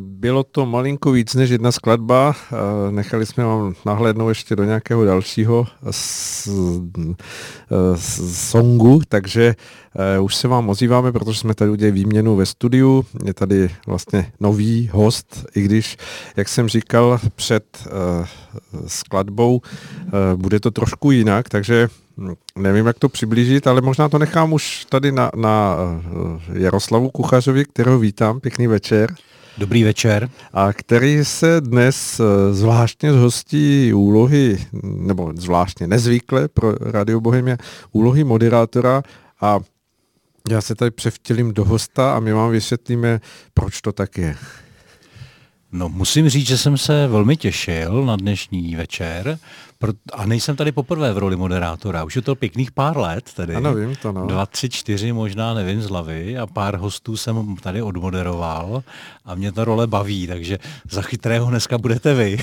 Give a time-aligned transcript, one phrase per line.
[0.00, 2.34] Bylo to malinko víc než jedna skladba.
[2.90, 5.66] Nechali jsme vám nahlédnout ještě do nějakého dalšího
[8.30, 9.54] songu, takže
[10.18, 13.04] uh, už se vám ozýváme, protože jsme tady udělali výměnu ve studiu.
[13.24, 15.96] Je tady vlastně nový host, i když,
[16.36, 18.26] jak jsem říkal před uh,
[18.86, 21.88] skladbou, uh, bude to trošku jinak, takže
[22.56, 25.76] nevím, jak to přiblížit, ale možná to nechám už tady na, na
[26.52, 28.40] Jaroslavu Kuchařovi, kterého vítám.
[28.40, 29.14] Pěkný večer.
[29.58, 30.30] Dobrý večer.
[30.52, 37.56] A který se dnes eh, zvláštně zhostí úlohy, nebo zvláštně nezvykle pro Radio Bohemia,
[37.92, 39.02] úlohy moderátora
[39.40, 39.58] a
[40.50, 43.20] já se tady převtělím do hosta a my vám vysvětlíme,
[43.54, 44.36] proč to tak je.
[45.72, 49.38] No, musím říct, že jsem se velmi těšil na dnešní večer
[50.12, 52.04] a nejsem tady poprvé v roli moderátora.
[52.04, 53.54] Už je to pěkných pár let tedy.
[53.54, 54.26] Ano, vím to, no.
[54.26, 58.82] Dva, tři, čtyři, možná nevím z hlavy a pár hostů jsem tady odmoderoval
[59.24, 60.58] a mě ta role baví, takže
[60.90, 62.38] za chytrého dneska budete vy.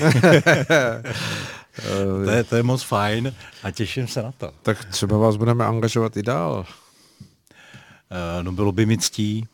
[2.24, 4.50] to, je, to je moc fajn a těším se na to.
[4.62, 6.66] Tak třeba vás budeme angažovat i dál.
[8.10, 9.46] Uh, no bylo by mi ctí.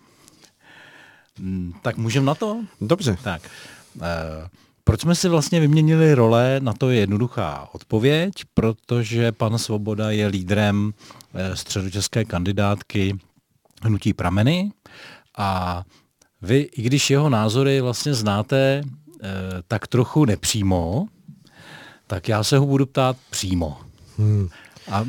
[1.38, 2.60] Mm, tak můžeme na to?
[2.80, 3.16] Dobře.
[3.22, 3.50] Tak.
[3.96, 4.02] Uh,
[4.84, 10.26] proč jsme si vlastně vyměnili role, na to je jednoduchá odpověď, protože pan Svoboda je
[10.26, 13.18] lídrem uh, středočeské kandidátky
[13.82, 14.72] Hnutí prameny
[15.38, 15.82] a
[16.42, 18.90] vy, i když jeho názory vlastně znáte uh,
[19.68, 21.06] tak trochu nepřímo,
[22.06, 23.80] tak já se ho budu ptát přímo.
[24.18, 24.48] Hmm.
[24.90, 25.04] A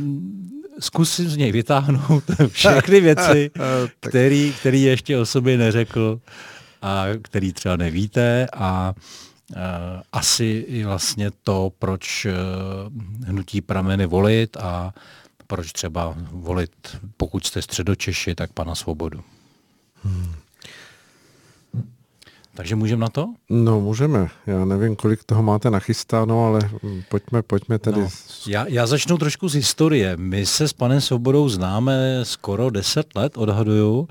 [0.80, 3.52] zkusím z něj vytáhnout všechny věci,
[4.00, 6.20] který, který ještě o sobě neřekl
[6.82, 9.58] a který třeba nevíte a uh,
[10.12, 14.94] asi i vlastně to, proč uh, hnutí prameny volit a
[15.48, 19.24] proč třeba volit, pokud jste středočeši, tak pana Svobodu.
[20.04, 20.34] Hmm.
[22.56, 23.34] Takže můžeme na to?
[23.50, 24.30] No, můžeme.
[24.48, 26.70] Já nevím, kolik toho máte nachystáno, ale
[27.10, 28.02] pojďme, pojďme tedy.
[28.02, 28.10] No,
[28.48, 30.18] já, já začnu trošku z historie.
[30.18, 34.08] My se s panem Svobodou známe skoro 10 let, odhaduju.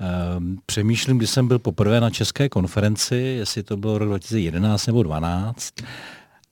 [0.00, 5.02] Ehm, přemýšlím, když jsem byl poprvé na české konferenci, jestli to bylo rok 2011 nebo
[5.02, 5.74] 2012.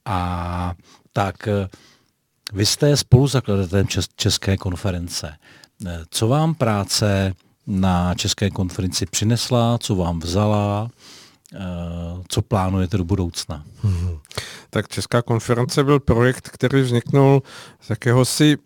[0.04, 0.74] A
[1.12, 1.68] tak eh,
[2.52, 3.86] vy jste spoluzakladatelem
[4.16, 5.32] České konference.
[5.86, 7.34] Eh, co vám práce
[7.66, 10.90] na České konferenci přinesla, co vám vzala,
[12.28, 13.64] co plánujete do budoucna?
[13.82, 14.18] Hmm.
[14.70, 17.42] Tak Česká konference byl projekt, který vzniknul
[17.80, 18.58] z jakéhosi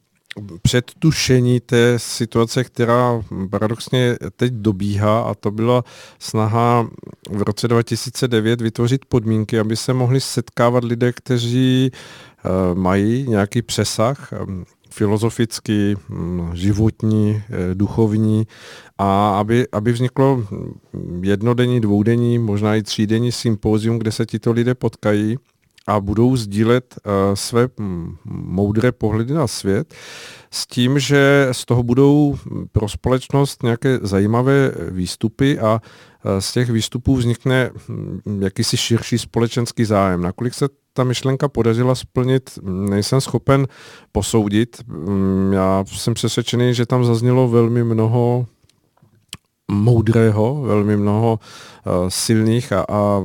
[0.62, 5.84] předtušení té situace, která paradoxně teď dobíhá a to byla
[6.18, 6.88] snaha
[7.30, 14.32] v roce 2009 vytvořit podmínky, aby se mohli setkávat lidé, kteří eh, mají nějaký přesah
[14.90, 18.46] filozofický, mm, životní, eh, duchovní
[18.98, 20.44] a aby, aby vzniklo
[21.22, 25.36] jednodenní, dvoudenní, možná i třídenní sympózium, kde se tito lidé potkají
[25.86, 29.94] a budou sdílet uh, své mm, moudré pohledy na svět
[30.50, 32.38] s tím, že z toho budou
[32.72, 35.80] pro společnost nějaké zajímavé výstupy a
[36.38, 40.22] z těch výstupů vznikne um, jakýsi širší společenský zájem.
[40.22, 43.66] Nakolik se ta myšlenka podařila splnit, nejsem schopen
[44.12, 44.82] posoudit.
[44.86, 48.46] Mm, já jsem přesvědčený, že tam zaznělo velmi mnoho
[49.70, 53.24] moudrého, velmi mnoho uh, silných a, a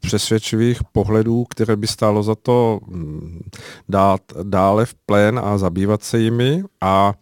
[0.00, 3.40] přesvědčivých pohledů, které by stálo za to um,
[3.88, 7.14] dát dále v plén a zabývat se jimi a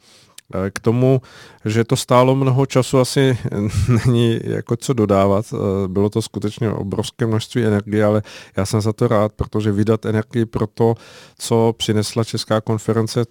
[0.54, 1.20] Eh, k tomu,
[1.68, 3.38] že to stálo mnoho času, asi
[4.06, 5.46] není jako co dodávat.
[5.52, 8.22] Eh, bylo to skutečně obrovské množství energie, ale
[8.56, 10.94] já jsem za to rád, protože vydat energii pro to,
[11.38, 13.24] co přinesla Česká konference,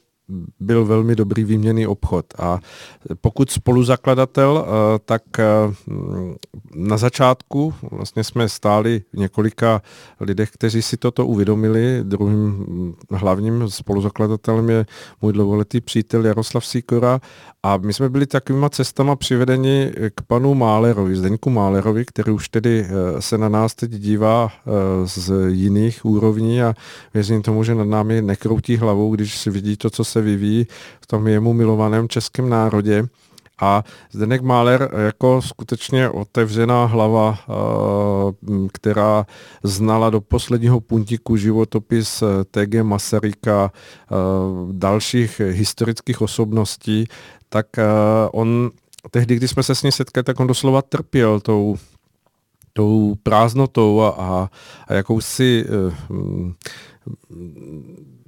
[0.59, 2.25] byl velmi dobrý výměný obchod.
[2.39, 2.59] A
[3.21, 5.45] pokud spoluzakladatel, eh, tak eh,
[6.75, 9.81] na začátku vlastně jsme stáli několika
[10.19, 11.99] lidech, kteří si toto uvědomili.
[12.03, 14.85] Druhým hm, hlavním spoluzakladatelem je
[15.21, 17.21] můj dlouholetý přítel Jaroslav Sikora
[17.63, 22.85] a my jsme byli takovýma cestama přivedeni k panu Málerovi, Zdeňku Málerovi, který už tedy
[22.85, 24.51] eh, se na nás teď dívá
[25.05, 26.73] z jiných úrovní a
[27.13, 30.67] věřím tomu, že nad námi nekroutí hlavou, když si vidí to, co se vyvíjí
[31.01, 33.07] v tom jemu milovaném českém národě.
[33.61, 37.53] A Zdenek Máler jako skutečně otevřená hlava, eh,
[38.73, 39.25] která
[39.63, 43.71] znala do posledního puntíku životopis eh, TG Masaryka,
[44.71, 47.07] dalších historických osobností,
[47.49, 47.65] tak
[48.31, 48.71] on
[49.11, 51.75] tehdy, když jsme se s ní setkali, tak on doslova trpěl tou
[52.77, 54.49] tou prázdnotou a, a,
[54.87, 55.65] a jakousi
[56.09, 56.51] uh,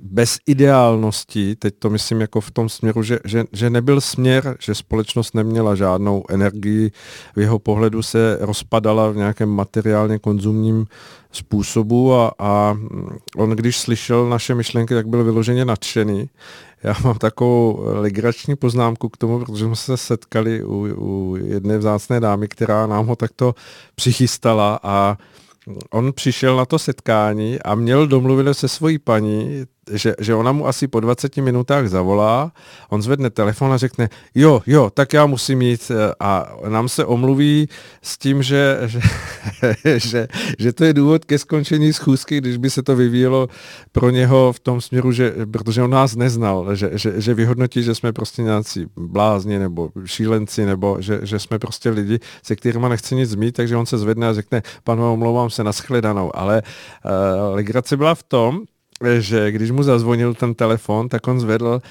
[0.01, 4.75] bez ideálnosti, teď to myslím jako v tom směru, že, že, že nebyl směr, že
[4.75, 6.91] společnost neměla žádnou energii,
[7.35, 10.85] v jeho pohledu se rozpadala v nějakém materiálně konzumním
[11.31, 12.77] způsobu a, a
[13.37, 16.29] on, když slyšel naše myšlenky, tak byl vyloženě nadšený.
[16.83, 22.19] Já mám takovou legrační poznámku k tomu, protože jsme se setkali u, u jedné vzácné
[22.19, 23.55] dámy, která nám ho takto
[23.95, 25.17] přichystala a
[25.91, 30.67] on přišel na to setkání a měl domluvit se svojí paní, že, že ona mu
[30.67, 32.51] asi po 20 minutách zavolá,
[32.89, 37.05] on zvedne telefon a řekne, jo, jo, tak já musím jít eh, a nám se
[37.05, 37.69] omluví
[38.01, 38.99] s tím, že, že,
[39.99, 40.27] že,
[40.59, 43.47] že to je důvod ke skončení schůzky, když by se to vyvíjelo
[43.91, 47.95] pro něho v tom směru, že, protože on nás neznal, že, že, že vyhodnotí, že
[47.95, 53.15] jsme prostě nějací blázni nebo šílenci, nebo že, že jsme prostě lidi, se kterými nechce
[53.15, 56.35] nic mít, takže on se zvedne a řekne, panu, omlouvám se, nashledanou.
[56.35, 58.61] Ale uh, legrace byla v tom,
[59.19, 61.81] že když mu zazvonil ten telefon, tak on zvedl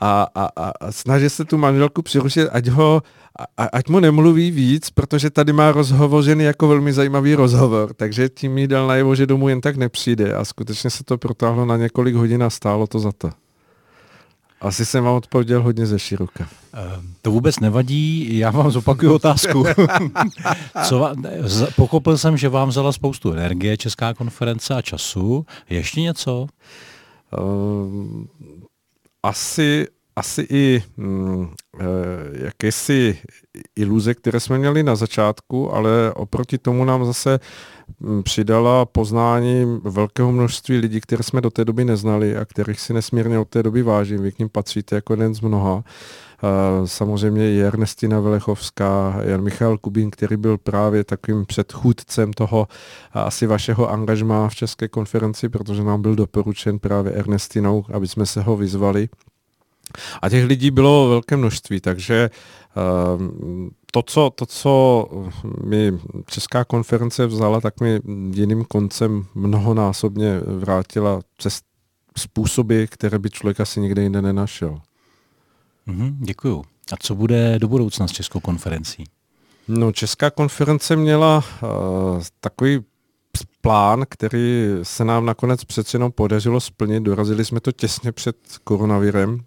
[0.00, 3.02] a, a, a, snažil se tu manželku přirušit, ať ho,
[3.56, 8.52] a, ať mu nemluví víc, protože tady má rozhovořený jako velmi zajímavý rozhovor, takže tím
[8.52, 12.14] mi dal najevo, že domů jen tak nepřijde a skutečně se to protáhlo na několik
[12.14, 13.30] hodin a stálo to za to.
[14.60, 16.48] Asi jsem vám odpověděl hodně ze široka.
[16.72, 19.64] Ehm, to vůbec nevadí, já vám zopakuju otázku.
[20.84, 21.24] Co vám,
[21.76, 25.46] pochopil jsem, že vám vzala spoustu energie Česká konference a času.
[25.70, 26.46] Ještě něco?
[27.38, 28.24] Uh,
[29.22, 31.48] asi, asi i mm,
[31.80, 31.84] eh,
[32.44, 33.18] jakési
[33.76, 37.40] iluze, které jsme měli na začátku, ale oproti tomu nám zase
[38.22, 43.38] přidala poznání velkého množství lidí, které jsme do té doby neznali a kterých si nesmírně
[43.38, 44.22] od té doby vážím.
[44.22, 45.84] Vy k ním patříte jako jeden z mnoha.
[46.84, 52.68] Samozřejmě i Ernestina Velechovská, Jan Michal Kubín, který byl právě takovým předchůdcem toho
[53.12, 58.42] asi vašeho angažmá v České konferenci, protože nám byl doporučen právě Ernestinou, aby jsme se
[58.42, 59.08] ho vyzvali.
[60.22, 62.30] A těch lidí bylo velké množství, takže
[62.76, 65.04] ehm, to, co, to, co
[65.64, 65.92] mi
[66.26, 68.00] Česká konference vzala, tak mi
[68.34, 71.60] jiným koncem mnohonásobně vrátila přes
[72.18, 74.80] způsoby, které by člověk asi nikde jinde nenašel.
[75.88, 76.64] Mm-hmm, děkuju.
[76.92, 79.04] A co bude do budoucna s Českou konferencí?
[79.68, 82.80] No, Česká konference měla uh, takový
[83.60, 87.02] plán, který se nám nakonec přece jenom podařilo splnit.
[87.02, 89.40] Dorazili jsme to těsně před koronavirem,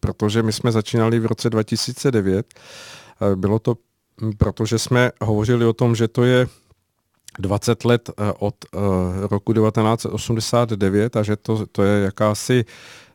[0.00, 2.54] protože my jsme začínali v roce 2009.
[3.20, 3.76] Uh, bylo to,
[4.38, 6.46] protože jsme hovořili o tom, že to je
[7.38, 8.80] 20 let uh, od uh,
[9.30, 12.64] roku 1989 a že to, to je jakási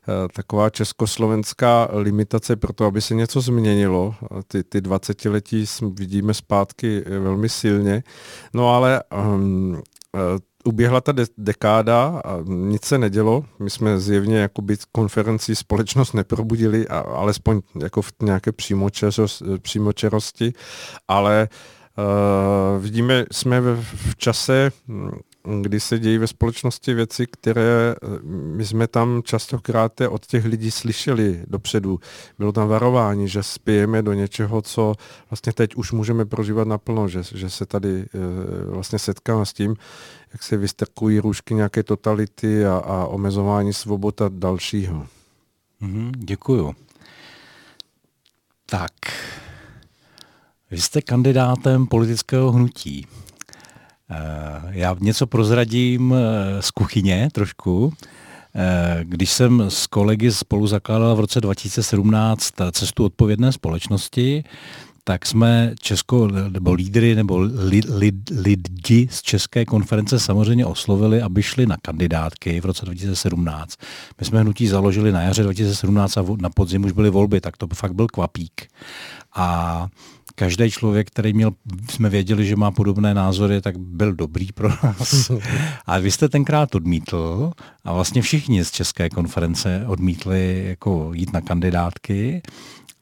[0.08, 4.16] Eh, taková československá limitace pro to, aby se něco změnilo.
[4.48, 8.04] Ty, ty 20 letí vidíme zpátky eh, velmi silně.
[8.54, 9.04] No ale
[9.36, 9.82] um,
[10.64, 13.46] uběhla ta de- dekáda a nic se nedělo.
[13.60, 18.52] My jsme zjevně jako být konferencí společnost neprobudili, a, alespoň jako v nějaké
[19.62, 20.54] přímočerosti,
[21.08, 21.50] ale
[21.98, 24.72] uh, vidíme, jsme v, v čase,
[25.62, 30.72] kdy se dějí ve společnosti věci, které eh, my jsme tam častokrát od těch lidí
[30.72, 32.00] slyšeli dopředu.
[32.40, 34.96] Bylo tam varování, že spějeme do něčeho, co
[35.30, 38.18] vlastně teď už můžeme prožívat naplno, že, že se tady eh,
[38.66, 39.76] vlastně setkáme s tím,
[40.34, 45.08] jak se vystrkují růžky nějaké totality a, a omezování svobod a dalšího.
[45.80, 46.76] Mm, děkuju.
[48.66, 48.92] Tak,
[50.72, 53.08] vy jste kandidátem politického hnutí.
[54.10, 57.94] Eh, já něco prozradím eh, z kuchyně trošku.
[58.56, 64.44] Eh, když jsem s kolegy spolu zakládal v roce 2017 cestu odpovědné společnosti,
[65.04, 71.44] tak jsme Česko, nebo lídry, nebo lid, lid, lidi z České konference samozřejmě oslovili, aby
[71.44, 73.76] šli na kandidátky v roce 2017.
[74.20, 77.68] My jsme hnutí založili na jaře 2017 a na podzim už byly volby, tak to
[77.74, 78.68] fakt byl kvapík.
[79.36, 79.88] A
[80.36, 81.52] každý člověk, který měl,
[81.90, 85.32] jsme věděli, že má podobné názory, tak byl dobrý pro nás.
[85.86, 87.52] A vy jste tenkrát odmítl
[87.86, 92.42] a vlastně všichni z České konference odmítli jako jít na kandidátky.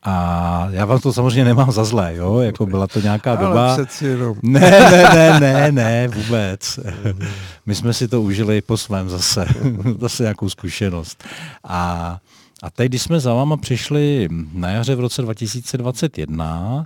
[0.04, 2.40] A já vám to samozřejmě nemám za zlé, jo?
[2.40, 3.74] jako byla to nějaká doba.
[3.74, 4.38] Ale jenom.
[4.44, 6.80] Ne, ne, ne, ne, ne, vůbec.
[7.66, 9.46] My jsme si to užili po svém zase,
[10.00, 11.24] zase nějakou zkušenost.
[11.64, 12.18] A
[12.64, 16.86] a teď, když jsme za váma přišli na jaře v roce 2021,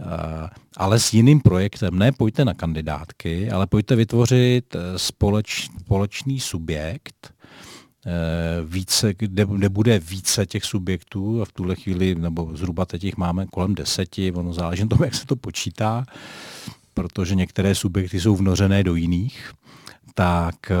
[0.00, 1.98] Eh, ale s jiným projektem.
[1.98, 7.34] Ne pojďte na kandidátky, ale pojďte vytvořit eh, společ, společný subjekt,
[8.64, 13.16] více, kde, kde bude více těch subjektů a v tuhle chvíli, nebo zhruba teď jich
[13.16, 16.06] máme kolem deseti, ono záleží na tom, jak se to počítá,
[16.94, 19.52] protože některé subjekty jsou vnořené do jiných,
[20.14, 20.72] tak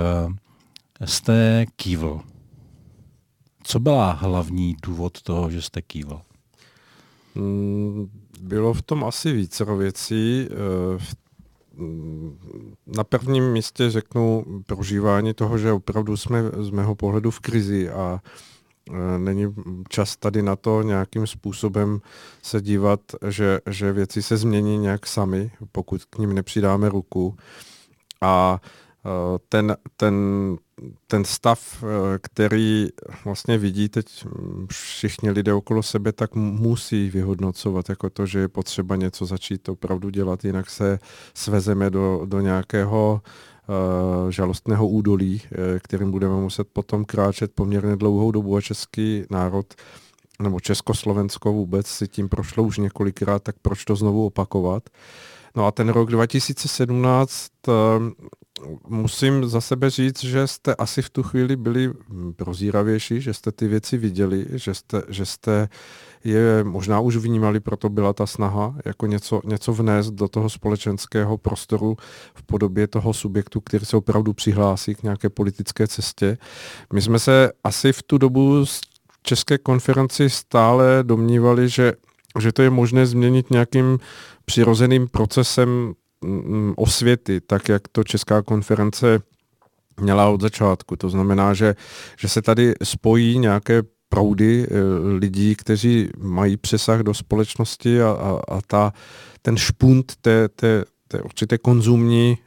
[1.04, 2.20] jste kývl.
[3.62, 6.20] Co byla hlavní důvod toho, že jste kývl?
[7.34, 10.48] Mm, bylo v tom asi více věcí.
[12.86, 18.20] Na prvním místě řeknu prožívání toho, že opravdu jsme z mého pohledu v krizi a
[18.90, 19.54] e, není
[19.88, 22.00] čas tady na to nějakým způsobem
[22.42, 27.36] se dívat, že, že věci se změní nějak sami, pokud k ním nepřidáme ruku.
[28.20, 28.60] A
[29.48, 30.14] ten, ten,
[31.06, 32.88] ten stav, e, který
[33.24, 34.26] vlastně vidí teď
[34.70, 40.10] všichni lidé okolo sebe, tak musí vyhodnocovat jako to, že je potřeba něco začít opravdu
[40.10, 40.98] dělat, jinak se
[41.34, 43.22] svezeme do, do nějakého
[43.68, 45.42] uh, žalostného údolí,
[45.82, 49.74] kterým budeme muset potom kráčet poměrně dlouhou dobu a český národ
[50.42, 54.82] nebo Československo vůbec si tím prošlo už několikrát, tak proč to znovu opakovat?
[55.56, 57.50] No a ten rok 2017
[58.88, 61.92] musím za sebe říct, že jste asi v tu chvíli byli
[62.36, 65.68] prozíravější, že jste ty věci viděli, že jste, že jste
[66.24, 71.38] je možná už vnímali, proto byla ta snaha jako něco, něco vnést do toho společenského
[71.38, 71.96] prostoru
[72.34, 76.38] v podobě toho subjektu, který se opravdu přihlásí k nějaké politické cestě.
[76.92, 78.80] My jsme se asi v tu dobu z
[79.22, 81.92] České konferenci stále domnívali, že,
[82.38, 83.98] že to je možné změnit nějakým
[84.44, 85.94] přirozeným procesem
[86.76, 89.20] osvěty, tak jak to Česká konference
[90.00, 90.96] měla od začátku.
[90.96, 91.74] To znamená, že,
[92.18, 94.74] že se tady spojí nějaké proudy eh,
[95.18, 98.92] lidí, kteří mají přesah do společnosti a, a, a ta,
[99.42, 102.38] ten špunt té, té, té určité konzumní e,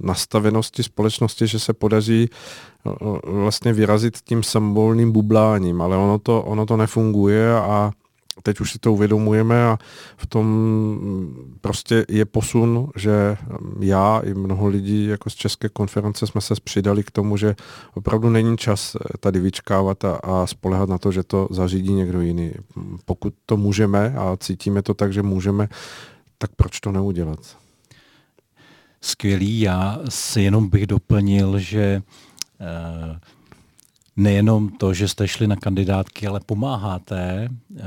[0.00, 2.30] nastavenosti společnosti, že se podaří e,
[3.30, 7.90] vlastně vyrazit tím sambolným bubláním, ale ono to, ono to nefunguje a
[8.42, 9.78] teď už si to uvědomujeme a
[10.16, 10.46] v tom
[11.60, 13.36] prostě je posun, že
[13.80, 17.54] já i mnoho lidí jako z České konference jsme se přidali k tomu, že
[17.94, 22.52] opravdu není čas tady vyčkávat a, a spolehat na to, že to zařídí někdo jiný.
[23.04, 25.68] Pokud to můžeme a cítíme to tak, že můžeme,
[26.38, 27.56] tak proč to neudělat?
[29.00, 32.02] Skvělý, já si jenom bych doplnil, že
[32.60, 33.16] uh,
[34.16, 37.82] nejenom to, že jste šli na kandidátky, ale pomáháte eh,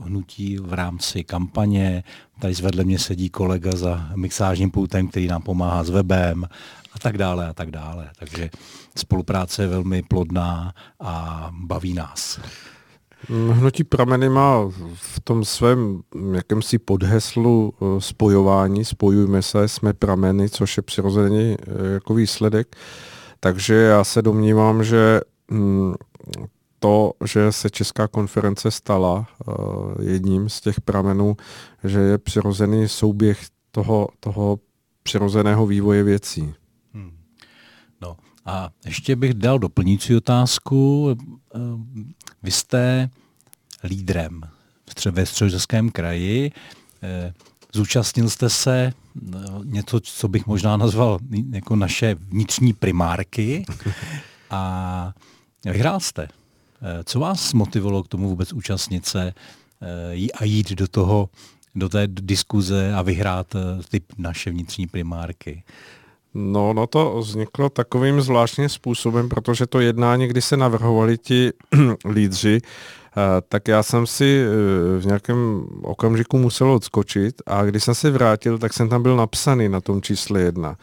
[0.00, 2.04] hnutí v rámci kampaně.
[2.40, 6.44] Tady zvedle mě sedí kolega za mixážním pultem, který nám pomáhá s webem
[6.92, 8.10] a tak dále a tak dále.
[8.18, 8.50] Takže
[8.96, 12.40] spolupráce je velmi plodná a baví nás.
[13.52, 16.02] Hnutí prameny má v tom svém
[16.34, 22.76] jakémsi podheslu eh, spojování, spojujme se, jsme prameny, což je přirozený eh, jako výsledek.
[23.40, 25.20] Takže já se domnívám, že
[26.78, 29.54] to, že se Česká konference stala uh,
[30.00, 31.36] jedním z těch pramenů,
[31.84, 34.58] že je přirozený souběh toho, toho
[35.02, 36.54] přirozeného vývoje věcí.
[36.94, 37.16] Hmm.
[38.00, 41.10] No a ještě bych dal doplňující otázku.
[41.54, 41.58] Eh,
[42.42, 43.10] vy jste
[43.84, 44.40] lídrem
[45.10, 46.52] ve středočeském kraji.
[47.02, 47.32] Eh,
[47.72, 48.92] zúčastnil jste se
[49.64, 51.18] něco, co bych možná nazval
[51.50, 53.64] jako naše vnitřní primárky.
[54.50, 55.14] A
[55.72, 56.28] Vyhrál jste.
[56.82, 59.34] Eh, co vás motivovalo k tomu vůbec účastnit se
[59.82, 61.28] eh, a jít do toho,
[61.74, 63.58] do té diskuze a vyhrát eh,
[63.90, 65.62] ty naše vnitřní primárky?
[66.34, 71.52] No, no to vzniklo takovým zvláštním způsobem, protože to jednání, kdy se navrhovali ti
[72.10, 72.60] lídři,
[73.48, 74.44] tak já jsem si
[74.98, 79.68] v nějakém okamžiku musel odskočit a když jsem se vrátil, tak jsem tam byl napsaný
[79.68, 80.76] na tom čísle jedna.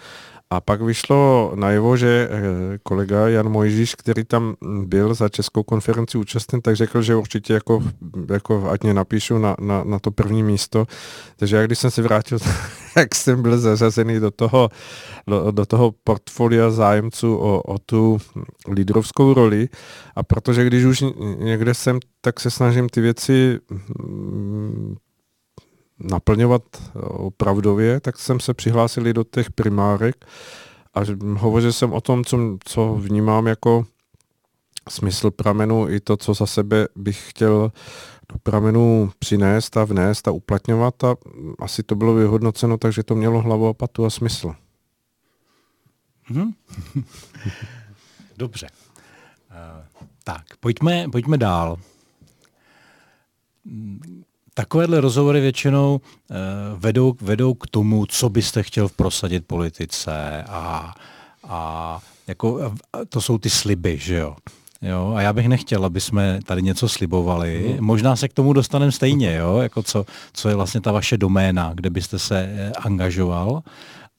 [0.52, 6.18] A pak vyšlo najevo, že eh, kolega Jan Mojžíš, který tam byl za Českou konferenci
[6.18, 7.84] účastný, tak řekl, že určitě jako,
[8.32, 10.86] jako ať mě napíšu na, na, na to první místo.
[11.36, 12.38] Takže já když jsem se vrátil,
[12.94, 14.70] tak jsem byl zařazený do toho,
[15.28, 18.18] do, do toho portfolia zájemců o, o tu
[18.72, 19.70] lídrovskou roli.
[20.16, 21.04] A protože když už
[21.38, 23.60] někde jsem, tak se snažím ty věci
[24.00, 24.96] mm,
[26.04, 30.26] naplňovat eh, opravdově, tak jsem se přihlásil do těch primárek
[30.94, 31.00] a
[31.38, 33.86] hovořil jsem o tom, co, co vnímám jako
[34.90, 37.72] smysl pramenu i to, co za sebe bych chtěl
[38.34, 41.16] do pramenu přinést a vnést a uplatňovat a
[41.60, 44.56] asi to bylo vyhodnoceno, takže to mělo hlavu a patu a smysl.
[46.24, 46.52] Hmm.
[48.38, 48.68] Dobře.
[49.50, 51.78] Uh, tak, pojďme, pojďme dál
[54.54, 56.38] Takovéhle rozhovory většinou uh,
[56.80, 60.94] vedou, vedou k tomu, co byste chtěl prosadit politice a,
[61.48, 62.74] a jako,
[63.10, 64.36] to jsou ty sliby, že jo.
[64.82, 67.68] Jo, a já bych nechtěl, aby jsme tady něco slibovali.
[67.68, 67.86] Hmm.
[67.86, 71.72] Možná se k tomu dostaneme stejně, jo, jako co, co je vlastně ta vaše doména,
[71.74, 73.64] kde byste se eh, angažoval.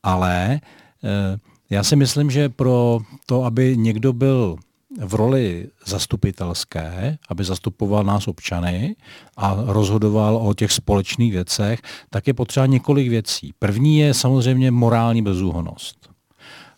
[0.03, 0.61] Ale
[1.05, 1.39] eh,
[1.71, 4.57] já si myslím, že pro to, aby někdo byl
[5.01, 8.97] v roli zastupitelské, aby zastupoval nás občany
[9.37, 11.81] a rozhodoval o těch společných věcech,
[12.11, 13.53] tak je potřeba několik věcí.
[13.59, 16.11] První je samozřejmě morální bezúhonost.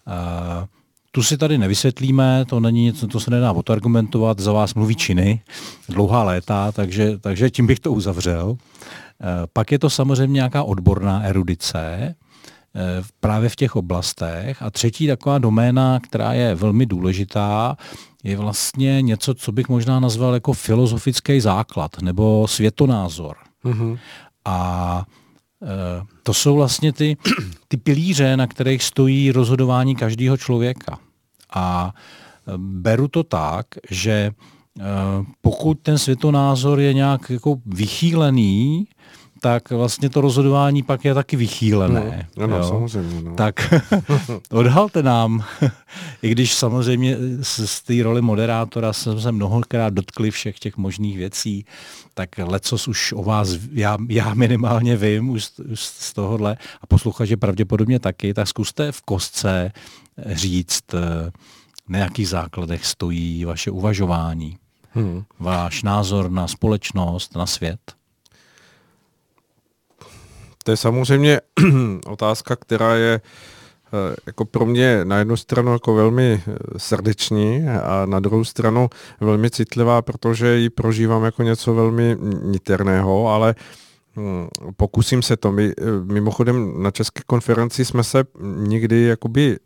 [0.06, 0.66] Uh,
[1.11, 5.40] tu si tady nevysvětlíme, to není něco, to se nedá odargumentovat, za vás mluví činy,
[5.88, 8.50] dlouhá léta, takže, takže tím bych to uzavřel.
[8.50, 8.59] Uh,
[9.52, 12.14] pak je to samozřejmě nějaká odborná erudice,
[13.21, 14.62] právě v těch oblastech.
[14.62, 17.76] A třetí taková doména, která je velmi důležitá,
[18.25, 23.37] je vlastně něco, co bych možná nazval jako filozofický základ nebo světonázor.
[23.64, 23.99] Mm-hmm.
[24.45, 25.07] A
[25.62, 25.66] e,
[26.23, 27.16] to jsou vlastně ty,
[27.69, 30.99] ty pilíře, na kterých stojí rozhodování každého člověka.
[31.54, 34.33] A e, beru to tak, že e,
[35.40, 38.87] pokud ten světonázor je nějak jako vychýlený,
[39.44, 42.28] tak vlastně to rozhodování pak je taky vychýlené.
[42.36, 42.64] No, ano, jo?
[42.64, 43.22] samozřejmě.
[43.22, 43.34] No.
[43.34, 43.74] Tak
[44.50, 45.44] odhalte nám,
[46.22, 51.18] i když samozřejmě z, z té roli moderátora jsem se mnohokrát dotkli všech těch možných
[51.18, 51.64] věcí,
[52.14, 57.36] tak lecos už o vás, já, já minimálně vím už, už z tohohle a posluchači
[57.36, 59.72] pravděpodobně taky, tak zkuste v kostce
[60.26, 61.30] říct, eh,
[61.88, 64.58] na jakých základech stojí vaše uvažování,
[64.90, 65.24] hmm.
[65.38, 67.93] váš názor na společnost, na svět.
[70.64, 71.40] To je samozřejmě
[72.06, 78.06] otázka, která je eh, jako pro mě na jednu stranu jako velmi eh, srdeční a
[78.06, 78.90] na druhou stranu
[79.21, 83.54] velmi citlivá, protože ji prožívám jako něco velmi niterného, ale
[84.16, 85.52] hm, pokusím se to.
[85.52, 88.25] My, eh, mimochodem na České konferenci jsme se
[88.56, 89.59] nikdy jakoby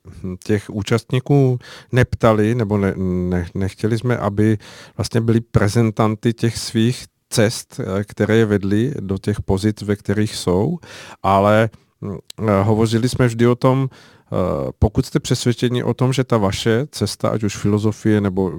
[0.44, 1.58] těch účastníků
[1.92, 4.58] neptali, nebo ne, ne, nechtěli jsme, aby
[4.96, 10.36] vlastně byli prezentanty těch svých cest, eh, které je vedly do těch pozic, ve kterých
[10.36, 10.78] jsou,
[11.22, 11.70] ale
[12.02, 13.88] eh, hovořili jsme vždy o tom,
[14.32, 18.52] Eh, pokud jste přesvědčeni o tom, že ta vaše cesta, ať už filozofie nebo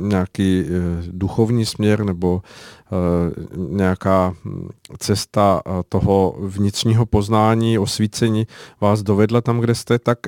[0.00, 0.70] nějaký eh,
[1.10, 2.42] duchovní směr nebo
[3.56, 8.46] nějaká hm, cesta toho vnitřního poznání, osvícení
[8.80, 10.18] vás dovedla tam, kde jste, tak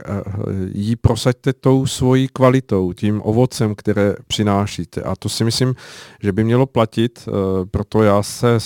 [0.72, 5.02] ji prosaďte tou svojí kvalitou, tím ovocem, které přinášíte.
[5.02, 5.74] A to si myslím,
[6.22, 7.28] že by mělo platit,
[7.70, 8.58] proto já se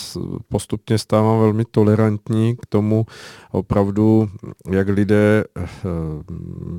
[0.49, 3.07] postupně stávám velmi tolerantní k tomu
[3.53, 4.29] opravdu,
[4.71, 5.45] jak lidé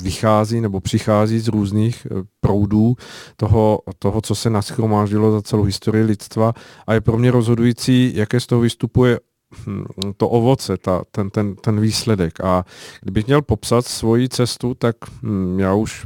[0.03, 2.95] vychází nebo přichází z různých eh, proudů
[3.35, 6.53] toho, toho, co se naschromáždilo za celou historii lidstva
[6.87, 9.19] a je pro mě rozhodující, jaké z toho vystupuje
[9.67, 9.85] hm,
[10.17, 12.39] to ovoce, ta, ten, ten, ten výsledek.
[12.39, 12.65] A
[13.01, 16.05] kdybych měl popsat svoji cestu, tak hm, já už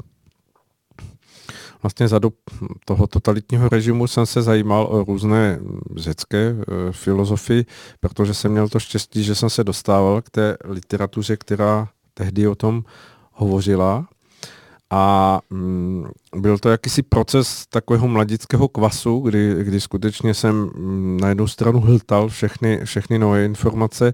[1.81, 2.33] vlastně za dob
[2.85, 5.59] toho totalitního režimu jsem se zajímal o různé
[5.95, 6.55] řecké e,
[6.91, 7.65] filozofii,
[7.99, 12.55] protože jsem měl to štěstí, že jsem se dostával k té literatuře, která tehdy o
[12.55, 12.83] tom
[13.31, 14.07] hovořila
[14.95, 16.05] a mm,
[16.35, 21.79] byl to jakýsi proces takového mladického kvasu, kdy, kdy skutečně jsem mm, na jednu stranu
[21.79, 24.13] hltal všechny, všechny nové informace,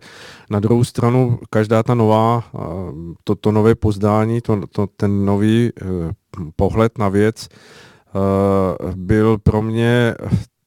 [0.49, 2.43] na druhou stranu každá ta nová,
[3.23, 5.85] to, to nové pozdání, to, to, ten nový eh,
[6.55, 10.15] pohled na věc eh, byl pro mě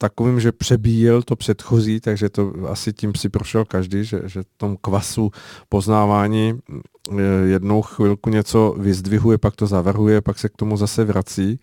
[0.04, 4.76] takovým, že přebíjel to předchozí, takže to asi tím si prošel každý, že, že tom
[4.80, 5.30] kvasu
[5.68, 7.14] poznávání eh,
[7.44, 11.60] jednou chvilku něco vyzdvihuje, pak to zavrhuje, pak se k tomu zase vrací.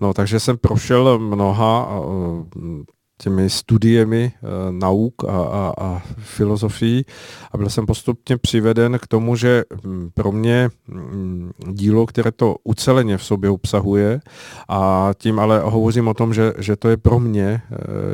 [0.00, 7.04] No, takže jsem prošel mnoha eh, těmi studiemi e, nauk a, a, a filozofií.
[7.52, 12.56] A byl jsem postupně přiveden k tomu, že mm, pro mě mm, dílo, které to
[12.64, 14.20] uceleně v sobě obsahuje
[14.68, 17.62] a tím ale hovořím o tom, že, že to je pro mě e,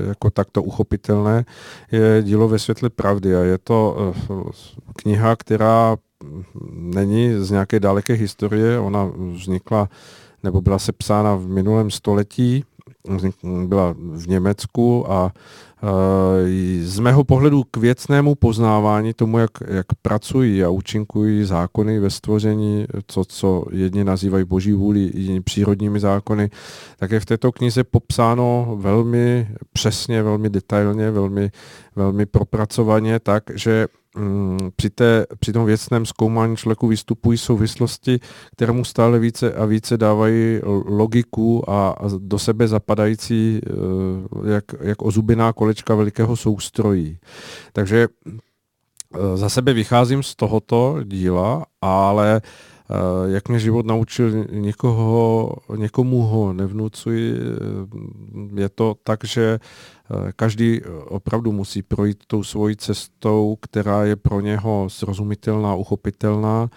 [0.09, 1.45] jako takto uchopitelné,
[1.93, 3.37] je dílo ve světle pravdy.
[3.37, 4.33] A je to e,
[4.97, 6.43] kniha, která mm,
[6.95, 9.89] není z nějaké daleké historie, ona vznikla
[10.43, 12.65] nebo byla sepsána v minulém století,
[13.67, 15.33] byla v Německu a
[16.83, 22.87] z mého pohledu k věcnému poznávání tomu, jak, jak pracují a účinkují zákony ve stvoření,
[23.07, 26.51] co, co jedni nazývají boží vůli, jiní přírodními zákony,
[26.97, 31.51] tak je v této knize popsáno velmi přesně, velmi detailně, velmi,
[31.97, 33.87] velmi propracovaně, tak, že
[34.77, 38.21] při, té, při tom věcném zkoumání člověku vystupují souvislosti,
[38.53, 45.03] které mu stále více a více dávají logiku a, do sebe zapadající eh, jak, jak
[45.03, 47.19] ozubená kolečka velikého soustrojí.
[47.73, 48.09] Takže
[49.15, 52.41] eh, za sebe vycházím z tohoto díla, ale
[53.27, 57.35] jak mě život naučil, někoho, někomu ho nevnucuji.
[58.55, 59.59] Je to tak, že
[60.37, 66.71] každý opravdu musí projít tou svojí cestou, která je pro něho srozumitelná, uchopitelná.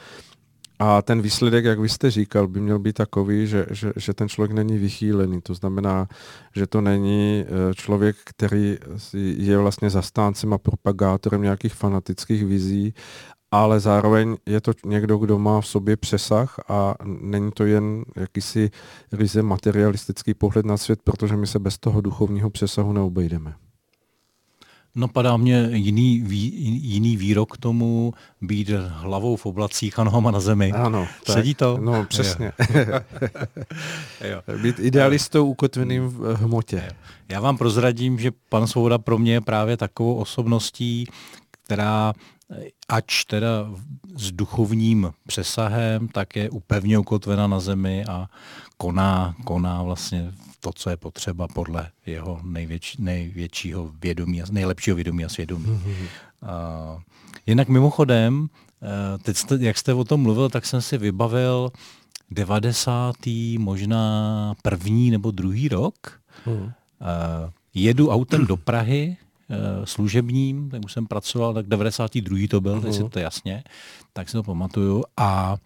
[0.81, 4.29] A ten výsledek, jak vy jste říkal, by měl být takový, že, že, že ten
[4.29, 5.41] člověk není vychýlený.
[5.41, 6.07] To znamená,
[6.55, 8.77] že to není eh, člověk, který
[9.37, 12.93] je vlastně zastáncem a propagátorem nějakých fanatických vizí,
[13.51, 18.71] ale zároveň je to někdo, kdo má v sobě přesah a není to jen jakýsi
[19.11, 23.53] ryze materialistický pohled na svět, protože my se bez toho duchovního přesahu neobejdeme.
[24.95, 30.39] Napadá mě jiný, ví, jiný výrok k tomu, být hlavou v oblacích a nohama na
[30.39, 30.71] zemi.
[30.71, 31.07] Ano.
[31.25, 31.77] Tak, Sedí to?
[31.81, 32.51] No, přesně.
[34.29, 34.57] jo.
[34.61, 36.91] být idealistou ukotveným v hmotě.
[37.29, 41.07] Já vám prozradím, že pan Svoboda pro mě je právě takovou osobností,
[41.51, 42.13] která
[42.87, 43.69] ač teda
[44.15, 48.29] s duchovním přesahem, tak je upevně ukotvena na zemi a
[48.77, 55.29] koná, koná vlastně to, co je potřeba podle jeho největší, největšího vědomí, nejlepšího vědomí a
[55.29, 55.65] svědomí.
[55.65, 56.07] Mm-hmm.
[56.41, 56.97] A,
[57.47, 58.47] jinak mimochodem,
[58.81, 61.71] eh, teď jste, jak jste o tom mluvil, tak jsem si vybavil
[62.31, 63.15] 90.
[63.59, 66.21] možná první nebo druhý rok.
[66.45, 66.71] Mm.
[67.73, 69.28] Jedu autem do Prahy, eh,
[69.83, 72.37] služebním, tak už jsem pracoval, tak 92.
[72.49, 72.81] to byl, uh-huh.
[72.81, 73.63] teď si to jasně,
[74.13, 75.03] tak si to pamatuju.
[75.17, 75.57] A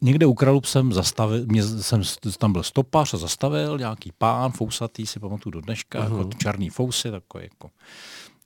[0.00, 2.02] Někde u Kralup jsem zastavil, mě, jsem,
[2.38, 6.18] tam byl stopař a zastavil nějaký pán, fousatý, si pamatuju do dneška, uh-huh.
[6.18, 7.70] jako černý fousy, takový jako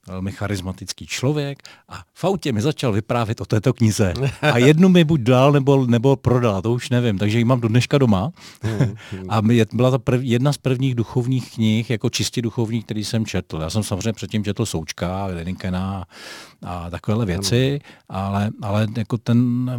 [0.07, 4.13] velmi charismatický člověk a v autě mi začal vyprávět o této knize.
[4.41, 7.67] A jednu mi buď dal, nebo, nebo prodal, to už nevím, takže ji mám do
[7.67, 8.31] dneška doma.
[9.29, 9.41] A
[9.73, 13.57] byla to prv, jedna z prvních duchovních knih, jako čistě duchovních, který jsem četl.
[13.61, 16.05] Já jsem samozřejmě předtím četl Součka, Leninkena
[16.65, 19.71] a takovéhle věci, ale, ale jako ten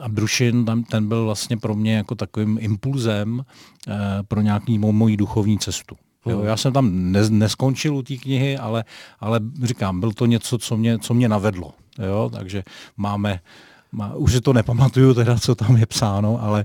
[0.00, 3.44] Abrušin, ten, ten byl vlastně pro mě jako takovým impulzem
[3.88, 3.94] eh,
[4.28, 5.96] pro nějaký mojí duchovní cestu.
[6.28, 8.84] Jo, já jsem tam ne, neskončil u té knihy, ale,
[9.20, 11.72] ale říkám, byl to něco, co mě, co mě navedlo.
[12.06, 12.62] Jo, takže
[12.96, 13.40] máme,
[13.92, 16.64] má, už si to nepamatuju teda, co tam je psáno, ale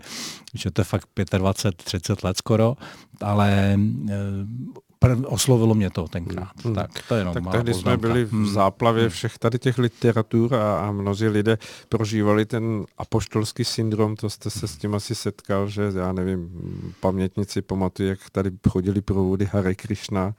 [0.54, 2.76] že to je fakt 25-30 let skoro,
[3.22, 4.18] ale e,
[5.26, 6.52] oslovilo mě to tenkrát.
[6.64, 6.76] Hmm.
[6.76, 7.98] Tak to je jenom tak tehdy poznámka.
[7.98, 8.48] jsme byli v hmm.
[8.48, 9.10] záplavě hmm.
[9.10, 11.58] všech tady těch literatur a, a mnozí lidé
[11.90, 16.50] prožívali ten apoštolský syndrom, to jste se s tím asi setkal, že já nevím,
[17.00, 20.34] pamětníci pamatují, jak tady chodili provody Hare Krishna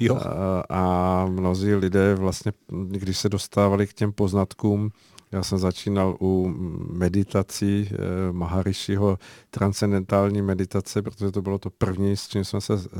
[0.00, 0.16] jo.
[0.16, 2.52] A, a mnozí lidé vlastně,
[2.90, 4.90] když se dostávali k těm poznatkům,
[5.32, 6.54] já jsem začínal u
[6.92, 7.96] meditací eh,
[8.32, 9.18] Maharishiho
[9.50, 12.98] transcendentální meditace, protože to bylo to první, s čím jsme se eh,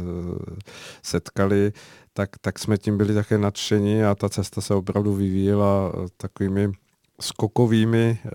[1.02, 1.72] setkali,
[2.12, 6.72] tak, tak jsme tím byli také nadšení a ta cesta se opravdu vyvíjela eh, takovými
[7.20, 8.30] skokovými eh,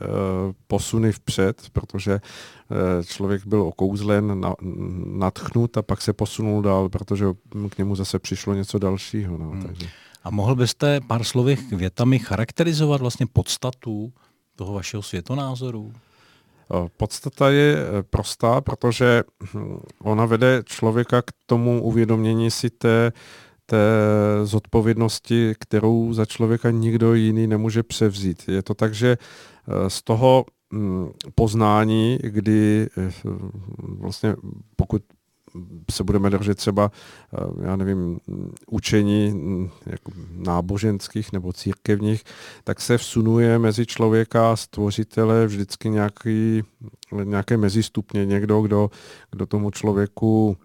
[0.68, 4.56] posuny vpřed, protože eh, člověk byl okouzlen, na,
[5.06, 7.26] natchnut a pak se posunul dál, protože
[7.70, 9.38] k němu zase přišlo něco dalšího.
[9.38, 9.64] No, hmm.
[9.64, 9.88] takže.
[10.24, 14.14] A mohl byste pár slovy větami charakterizovat vlastně podstatu
[14.56, 15.94] toho vašeho světonázoru?
[16.98, 23.12] Podstata je eh, prostá, protože hm, ona vede člověka k tomu uvědomění si té,
[23.66, 23.78] té
[24.44, 28.44] zodpovědnosti, kterou za člověka nikdo jiný nemůže převzít.
[28.48, 33.12] Je to tak, že eh, z toho hm, poznání, kdy eh,
[34.00, 34.36] vlastně
[34.76, 35.02] pokud
[35.92, 36.92] se budeme držet třeba,
[37.34, 38.20] eh, já nevím,
[38.68, 42.24] učení hm, jako náboženských nebo církevních,
[42.64, 46.64] tak se vsunuje mezi člověka a stvořitele vždycky nějaký,
[47.24, 48.26] nějaké mezistupně.
[48.26, 48.92] Někdo, kdo,
[49.32, 50.58] kdo tomu člověku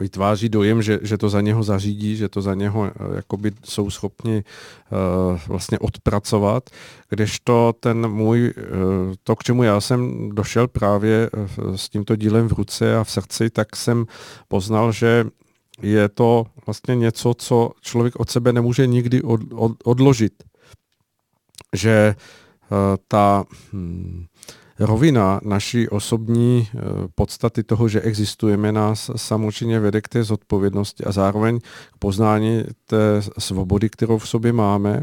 [0.00, 3.90] vytváří dojem, že, že to za něho zařídí, že to za něho uh, jakoby jsou
[3.90, 4.44] schopni
[4.90, 6.70] uh, vlastně odpracovat,
[7.08, 12.48] kdežto ten můj, uh, to, k čemu já jsem došel právě uh, s tímto dílem
[12.48, 14.06] v ruce a v srdci, tak jsem
[14.48, 15.24] poznal, že
[15.82, 20.32] je to vlastně něco, co člověk od sebe nemůže nikdy od, od, odložit.
[21.72, 22.14] Že
[22.70, 22.76] uh,
[23.08, 23.44] ta...
[23.72, 24.26] Hmm,
[24.78, 26.80] rovina naší osobní eh,
[27.14, 31.60] podstaty toho, že existujeme, nás samozřejmě vede k té zodpovědnosti a zároveň
[31.94, 35.02] k poznání té svobody, kterou v sobě máme.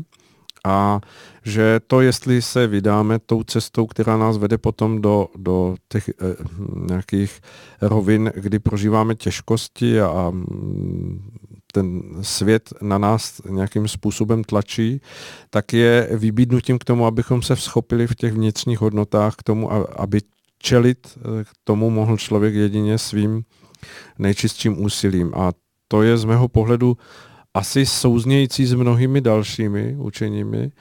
[0.65, 1.01] A
[1.43, 6.13] že to, jestli se vydáme tou cestou, která nás vede potom do, do těch eh,
[6.89, 7.41] nějakých
[7.81, 10.31] rovin, kdy prožíváme těžkosti a, a
[11.75, 15.01] ten svět na nás nějakým způsobem tlačí,
[15.49, 20.21] tak je vybídnutím k tomu, abychom se vzchopili v těch vnitřních hodnotách, k tomu, aby
[20.57, 23.43] čelit eh, k tomu mohl člověk jedině svým
[24.19, 25.31] nejčistším úsilím.
[25.35, 25.51] A
[25.88, 26.97] to je z mého pohledu
[27.53, 30.71] asi souznějící s mnohými dalšími učeními,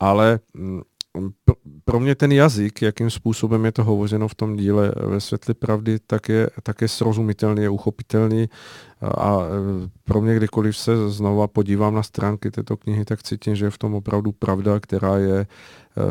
[0.00, 0.40] ale
[1.84, 5.98] pro mě ten jazyk, jakým způsobem je to hovořeno v tom díle ve světle pravdy,
[6.06, 8.48] tak je, tak je srozumitelný, je uchopitelný
[9.18, 9.38] a
[10.04, 13.78] pro mě kdykoliv se znova podívám na stránky této knihy, tak cítím, že je v
[13.78, 15.46] tom opravdu pravda, která je e,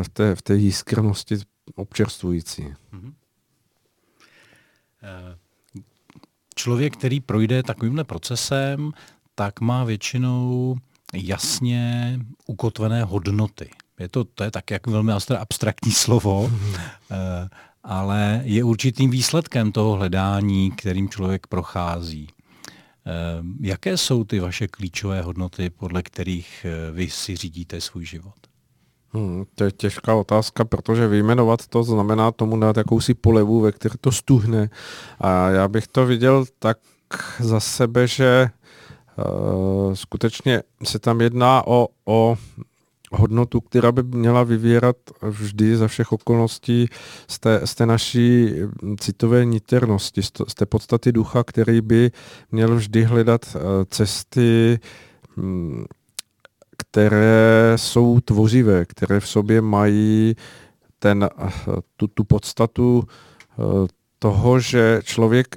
[0.04, 1.36] v té, v té jiskrnosti
[1.76, 2.74] občerstvující.
[2.94, 3.14] Mm-hmm.
[6.56, 8.92] Člověk, který projde takovýmhle procesem,
[9.36, 10.76] tak má většinou
[11.14, 13.70] jasně ukotvené hodnoty.
[14.02, 16.52] Je to, to je tak jak velmi abstraktní slovo,
[17.12, 17.50] eh,
[17.84, 22.28] ale je určitým výsledkem toho hledání, kterým člověk prochází.
[23.06, 23.12] Eh,
[23.62, 28.36] jaké jsou ty vaše klíčové hodnoty, podle kterých eh, vy si řídíte svůj život?
[29.14, 33.96] Hmm, to je těžká otázka, protože vyjmenovat to znamená tomu dát jakousi polevu, ve které
[34.02, 34.70] to stuhne.
[35.20, 36.78] A já bych to viděl tak
[37.40, 38.50] za sebe, že
[39.18, 42.38] uh, skutečně se tam jedná o, o
[43.12, 46.88] hodnotu, která by měla vyvírat vždy za všech okolností
[47.28, 48.54] z té, z té naší
[49.00, 52.12] citové niternosti, z té podstaty ducha, který by
[52.52, 54.80] měl vždy hledat uh, cesty
[55.38, 55.86] um,
[56.78, 60.36] které jsou tvořivé, které v sobě mají
[61.00, 61.30] ten,
[61.98, 63.88] tu, tu podstatu eh,
[64.20, 65.56] toho, že člověk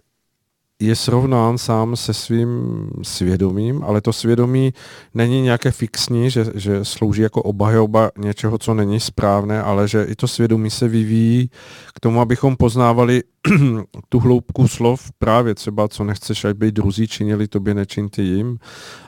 [0.86, 4.72] je srovnán sám se svým svědomím, ale to svědomí
[5.14, 10.14] není nějaké fixní, že, že slouží jako obhajoba něčeho, co není správné, ale že i
[10.14, 11.50] to svědomí se vyvíjí
[11.94, 13.22] k tomu, abychom poznávali
[14.08, 18.58] tu hloubku slov právě třeba, co nechceš, aby druzí činili tobě, nečin ty jim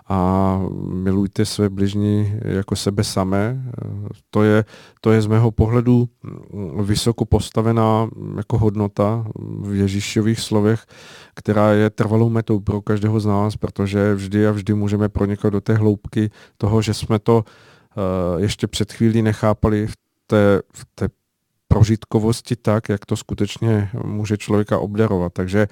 [0.09, 0.61] a
[0.93, 3.73] milujte své bližní jako sebe samé.
[4.31, 4.65] To je,
[5.01, 6.09] to je z mého pohledu
[6.83, 9.27] vysoko postavená jako hodnota
[9.61, 10.87] v Ježíšových slovech,
[11.35, 15.61] která je trvalou metou pro každého z nás, protože vždy a vždy můžeme pronikat do
[15.61, 19.97] té hloubky toho, že jsme to uh, ještě před chvílí nechápali v
[20.27, 21.09] té, v té
[21.77, 25.33] prožitkovosti tak, jak to skutečně může člověka obdarovat.
[25.33, 25.67] Takže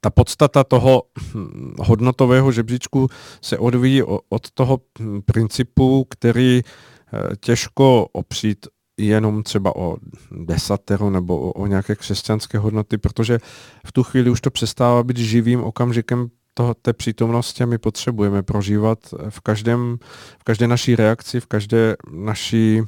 [0.00, 1.02] ta podstata toho
[1.34, 3.08] hm, hodnotového žebříčku
[3.40, 8.66] se odvíjí od toho hm, principu, který eh, těžko opřít
[8.98, 9.96] jenom třeba o
[10.30, 13.38] desatero nebo o, o nějaké křesťanské hodnoty, protože
[13.86, 18.42] v tu chvíli už to přestává být živým okamžikem toho, té přítomnosti a my potřebujeme
[18.42, 19.98] prožívat v, každém,
[20.40, 22.82] v každé naší reakci, v každé naší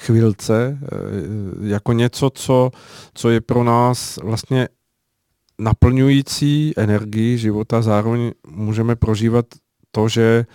[0.00, 0.88] chvílce eh,
[1.68, 2.70] jako něco, co,
[3.14, 4.68] co je pro nás vlastně
[5.58, 9.46] naplňující energii života, zároveň můžeme prožívat
[9.90, 10.46] to, že,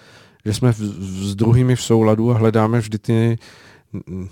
[0.46, 3.38] že jsme v, s druhými v souladu a hledáme vždy ty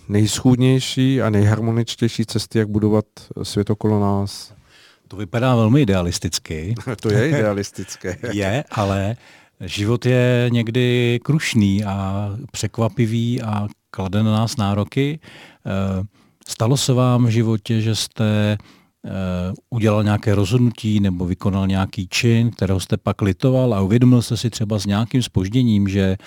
[0.09, 3.05] nejschůdnější a nejharmoničtější cesty, jak budovat
[3.43, 4.53] svět okolo nás.
[5.07, 6.75] To vypadá velmi idealisticky.
[7.01, 8.17] to je idealistické.
[8.33, 9.15] je, ale
[9.61, 15.19] život je někdy krušný a překvapivý a klade na nás nároky.
[15.65, 16.05] Eh,
[16.47, 18.57] stalo se vám v životě, že jste
[19.07, 24.37] Eh, udělal nějaké rozhodnutí nebo vykonal nějaký čin, kterého jste pak litoval a uvědomil jste
[24.37, 26.17] si třeba s nějakým spožděním, že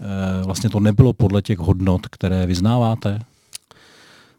[0.00, 3.18] eh, vlastně to nebylo podle těch hodnot, které vyznáváte?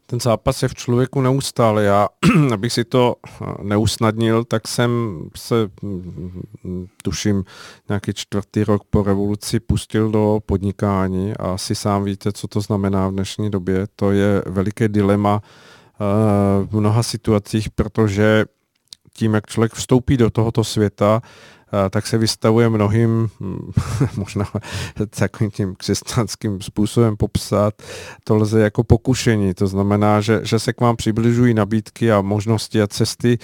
[0.09, 1.83] Ten zápas je v člověku neustále.
[1.83, 2.07] Já,
[2.53, 7.43] abych si to eh, neusnadnil, tak jsem se, mm, tuším,
[7.89, 13.07] nějaký čtvrtý rok po revoluci pustil do podnikání a asi sám víte, co to znamená
[13.07, 13.87] v dnešní době.
[13.95, 15.41] To je veliké dilema,
[16.65, 18.45] v mnoha situacích, protože
[19.13, 21.21] tím, jak člověk vstoupí do tohoto světa,
[21.89, 23.29] tak se vystavuje mnohým,
[24.15, 24.45] možná
[25.09, 27.73] takovým tím křesťanským způsobem popsat,
[28.23, 29.53] to lze jako pokušení.
[29.53, 33.37] To znamená, že, že se k vám přibližují nabídky a možnosti a cesty,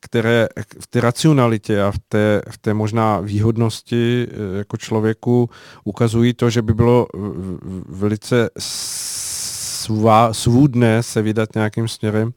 [0.00, 0.48] které
[0.80, 5.50] v té racionalitě a v té, v té možná výhodnosti e, jako člověku
[5.84, 7.06] ukazují to, že by bylo
[7.88, 12.32] velice svá, svůdné se vydat nějakým směrem,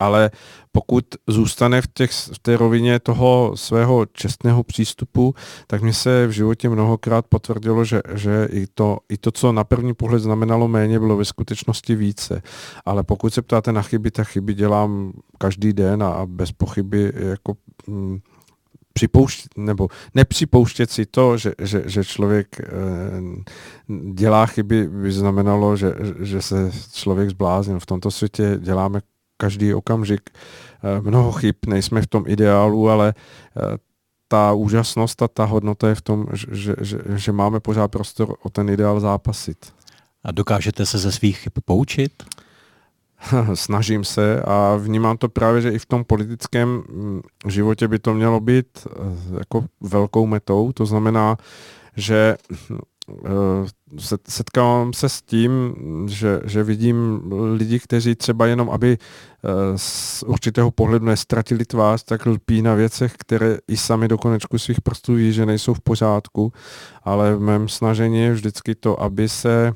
[0.00, 0.30] ale
[0.72, 5.34] pokud zůstane v, těch, v té rovině toho svého čestného přístupu,
[5.66, 9.64] tak mi se v životě mnohokrát potvrdilo, že, že i, to, i to, co na
[9.64, 12.42] první pohled znamenalo méně, bylo ve skutečnosti více.
[12.84, 17.12] Ale pokud se ptáte na chyby, tak chyby dělám každý den a, a bez pochyby
[17.16, 17.54] jako...
[17.86, 18.18] Mm,
[18.94, 22.64] připouštět, nebo nepřipouštět si to, že, že, že člověk e,
[24.12, 27.80] dělá chyby, by znamenalo, že, že se člověk zbláznil.
[27.80, 29.00] V tomto světě děláme
[29.36, 33.14] každý okamžik e, mnoho chyb, nejsme v tom ideálu, ale e,
[34.28, 38.50] ta úžasnost a ta hodnota je v tom, že, že, že máme pořád prostor o
[38.50, 39.72] ten ideál zápasit.
[40.24, 42.12] A dokážete se ze svých chyb poučit?
[43.54, 48.14] snažím se a vnímám to právě, že i v tom politickém mm, životě by to
[48.14, 48.90] mělo být eh,
[49.38, 50.72] jako velkou metou.
[50.72, 51.36] To znamená,
[51.96, 52.36] že
[54.28, 55.74] setkávám se s tím,
[56.08, 58.98] že, že vidím lidi, kteří třeba jenom, aby
[59.76, 64.80] z určitého pohledu nestratili tvář, tak lpí na věcech, které i sami do konečku svých
[64.80, 66.52] prstů ví, že nejsou v pořádku,
[67.02, 69.72] ale v mém snažení je vždycky to, aby se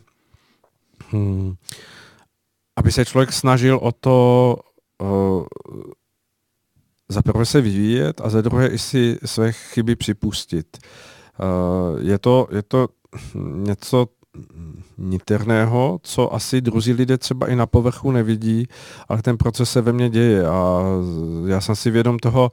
[1.11, 1.55] hmm,
[2.77, 4.57] aby se člověk snažil o to
[5.03, 5.45] uh,
[7.09, 10.67] za prvé se vyvíjet a za druhé i si své chyby připustit.
[10.77, 11.18] Uh,
[11.99, 12.89] je, to, je to
[13.43, 14.07] něco
[14.99, 18.67] niterného, co asi druzí lidé třeba i na povrchu nevidí,
[19.09, 20.83] ale ten proces se ve mně děje a
[21.47, 22.53] já jsem si vědom toho,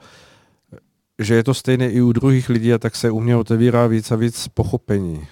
[1.19, 4.11] že je to stejné i u druhých lidí a tak se u mě otevírá víc
[4.11, 5.27] a víc pochopení.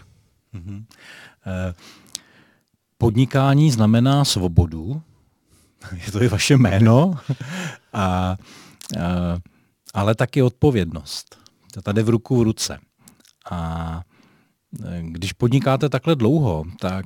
[0.53, 0.83] Mm-hmm.
[2.97, 5.01] Podnikání znamená svobodu,
[6.05, 7.15] je to i vaše jméno,
[7.93, 8.37] a, a,
[9.93, 11.37] ale taky odpovědnost.
[11.73, 12.79] To tady v ruku v ruce.
[13.51, 14.01] A
[15.01, 17.05] když podnikáte takhle dlouho, tak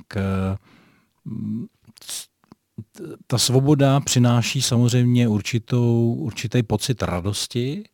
[3.26, 7.84] ta svoboda přináší samozřejmě určitou, určitý pocit radosti,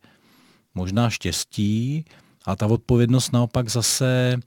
[0.75, 2.05] možná štěstí,
[2.45, 4.39] a ta odpovědnost naopak zase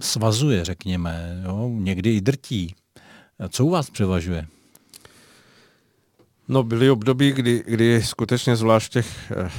[0.00, 1.70] svazuje, řekněme, jo?
[1.74, 2.74] někdy i drtí.
[3.48, 4.46] Co u vás převažuje?
[6.48, 9.50] No byly období, kdy, kdy skutečně zvlášť v těch eh,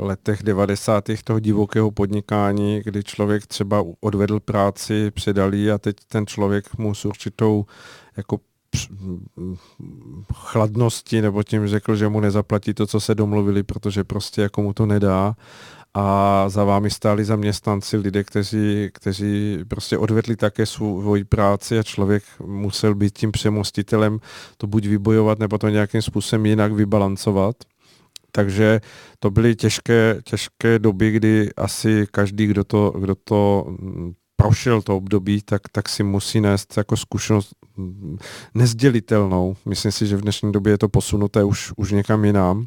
[0.00, 1.04] letech 90.
[1.24, 7.04] toho divokého podnikání, kdy člověk třeba odvedl práci, předalí a teď ten člověk mu s
[7.04, 7.66] určitou
[8.16, 8.38] jako
[10.34, 14.72] chladnosti nebo tím řekl, že mu nezaplatí to, co se domluvili, protože prostě jako mu
[14.72, 15.36] to nedá
[15.98, 22.22] a za vámi stáli zaměstnanci, lidé, kteří, kteří prostě odvedli také svoji práci a člověk
[22.46, 24.20] musel být tím přemostitelem,
[24.56, 27.56] to buď vybojovat, nebo to nějakým způsobem jinak vybalancovat.
[28.32, 28.80] Takže
[29.18, 33.66] to byly těžké, těžké doby, kdy asi každý, kdo to, kdo to
[34.36, 37.54] prošel to období, tak, tak si musí nést jako zkušenost
[38.54, 39.56] nezdělitelnou.
[39.66, 42.66] Myslím si, že v dnešní době je to posunuté už, už někam jinam.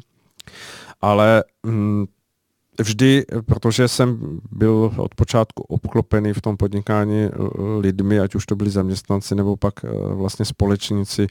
[1.00, 2.06] Ale mm,
[2.82, 7.30] vždy, protože jsem byl od počátku obklopený v tom podnikání eh,
[7.78, 11.26] lidmi, ať už to byli zaměstnanci nebo pak eh, vlastně společníci,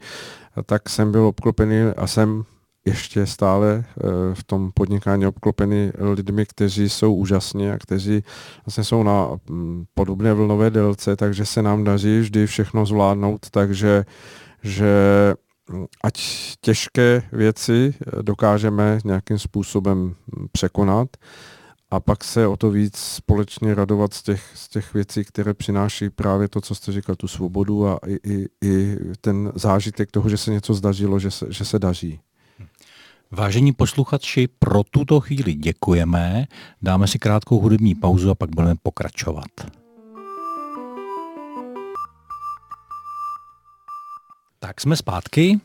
[0.66, 2.44] tak jsem byl obklopený a jsem
[2.84, 8.24] ještě stále eh, v tom podnikání obklopený lidmi, kteří jsou úžasní a kteří
[8.66, 14.04] vlastně jsou na mm, podobné vlnové délce, takže se nám daří vždy všechno zvládnout, takže
[14.62, 14.94] že
[16.04, 16.22] ať
[16.60, 21.08] těžké věci eh, dokážeme nějakým způsobem hm, překonat
[21.90, 26.10] a pak se o to víc společně radovat z těch, z těch věcí, které přináší
[26.10, 30.36] právě to, co jste říkal, tu svobodu a i, i, i ten zážitek toho, že
[30.36, 32.20] se něco zdařilo, že se, že se daří.
[33.30, 36.46] Vážení posluchači, pro tuto chvíli děkujeme.
[36.82, 39.79] Dáme si krátkou hudební pauzu a pak budeme pokračovat.
[44.60, 45.60] Tak jsme zpátky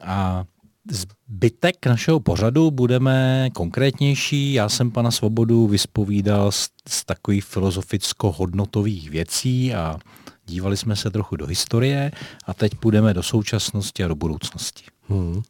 [0.00, 0.44] a
[0.90, 4.52] zbytek našeho pořadu budeme konkrétnější.
[4.52, 9.98] Já jsem pana Svobodu vyspovídal z, z takových filozoficko-hodnotových věcí a
[10.46, 12.12] dívali jsme se trochu do historie
[12.46, 14.84] a teď půjdeme do současnosti a do budoucnosti.
[15.08, 15.42] Hmm.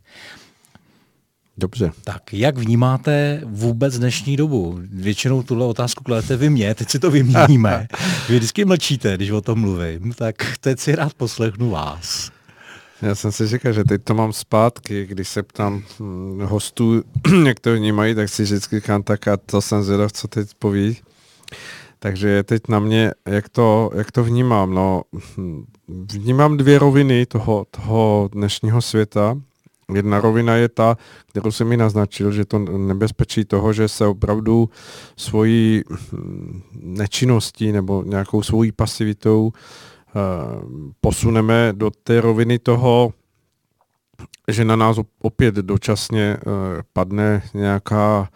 [1.58, 1.92] Dobře.
[2.04, 4.80] Tak jak vnímáte vůbec dnešní dobu?
[4.90, 7.88] Většinou tuhle otázku kladete vy mě, teď si to vyměníme.
[8.28, 12.35] Vy vždycky mlčíte, když o tom mluvím, tak teď si rád poslechnu vás.
[13.02, 17.02] Já jsem si říkal, že teď to mám zpátky, když se ptám hm, hostů,
[17.46, 20.96] jak to vnímají, tak si vždycky říkám, tak a to jsem zvědav, co teď poví.
[21.98, 24.74] Takže je teď na mě, jak to, jak to vnímám.
[24.74, 25.02] No,
[25.36, 29.38] hm, vnímám dvě roviny toho, toho dnešního světa.
[29.94, 34.70] Jedna rovina je ta, kterou jsem mi naznačil, že to nebezpečí toho, že se opravdu
[35.16, 35.82] svojí
[36.12, 39.52] hm, nečinností nebo nějakou svojí pasivitou
[41.00, 43.12] posuneme do té roviny toho,
[44.48, 46.40] že na nás opět dočasně eh,
[46.92, 48.28] padne nějaká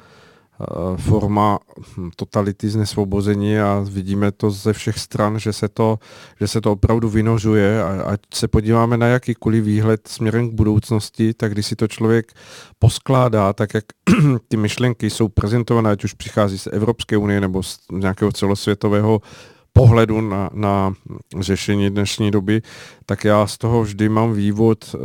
[0.61, 1.59] Eh, forma
[1.97, 5.99] hm, totality znesvobození a vidíme to ze všech stran, že se to,
[6.41, 11.35] že se to opravdu vynožuje a ať se podíváme na jakýkoliv výhled směrem k budoucnosti,
[11.35, 12.33] tak když si to člověk
[12.79, 13.85] poskládá, tak jak
[14.49, 19.21] ty myšlenky jsou prezentované, ať už přichází z Evropské unie nebo z nějakého celosvětového
[19.81, 20.95] pohledu na, na
[21.41, 22.63] řešení dnešní doby,
[23.07, 24.99] tak já z toho vždy mám vývod, eh,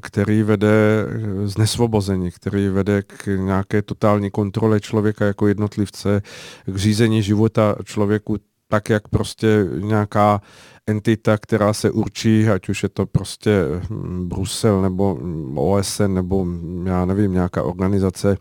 [0.00, 1.06] který vede
[1.44, 6.22] z nesvobození, který vede k nějaké totální kontrole člověka jako jednotlivce,
[6.66, 8.36] k řízení života člověku
[8.68, 10.40] tak, jak prostě nějaká
[10.86, 13.50] entita, která se určí, ať už je to prostě
[13.90, 15.18] hm, Brusel nebo
[15.54, 16.46] OSN nebo
[16.84, 18.36] já nevím, nějaká organizace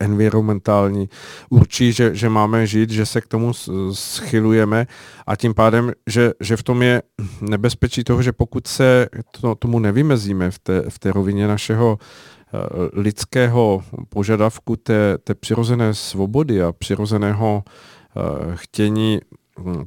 [0.00, 1.08] environmentální
[1.50, 3.52] určí, že, že máme žít, že se k tomu
[3.92, 4.86] schylujeme
[5.26, 7.02] a tím pádem, že, že v tom je
[7.40, 9.08] nebezpečí toho, že pokud se
[9.40, 15.94] to, tomu nevymezíme v té, v té rovině našeho e, lidského požadavku té, té přirozené
[15.94, 18.20] svobody a přirozeného e,
[18.56, 19.20] chtění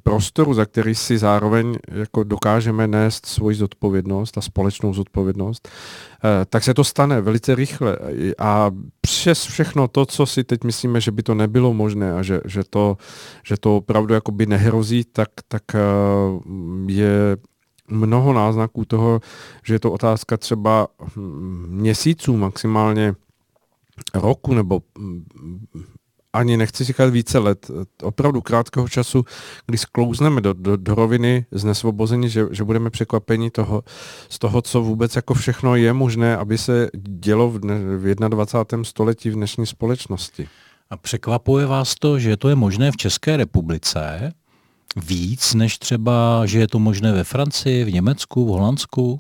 [0.03, 6.63] prostoru, za který si zároveň jako dokážeme nést svoji zodpovědnost a společnou zodpovědnost, eh, tak
[6.63, 7.97] se to stane velice rychle.
[8.39, 12.41] A přes všechno to, co si teď myslíme, že by to nebylo možné a že,
[12.45, 12.97] že, to,
[13.43, 15.79] že to opravdu jakoby nehrozí, tak, tak eh,
[16.87, 17.37] je
[17.87, 19.19] mnoho náznaků toho,
[19.63, 23.13] že je to otázka třeba hm, měsíců, maximálně
[24.13, 25.25] roku nebo hm,
[26.33, 27.71] ani nechci říkat více let,
[28.03, 29.25] opravdu krátkého času,
[29.65, 33.83] kdy sklouzneme do, do, do roviny z nesvobození, že, že budeme překvapeni toho,
[34.29, 38.83] z toho, co vůbec jako všechno je možné, aby se dělo v, dne, v 21.
[38.83, 40.47] století v dnešní společnosti.
[40.89, 44.33] A překvapuje vás to, že to je možné v České republice
[44.95, 49.19] víc, než třeba, že je to možné ve Francii, v Německu, v Holandsku?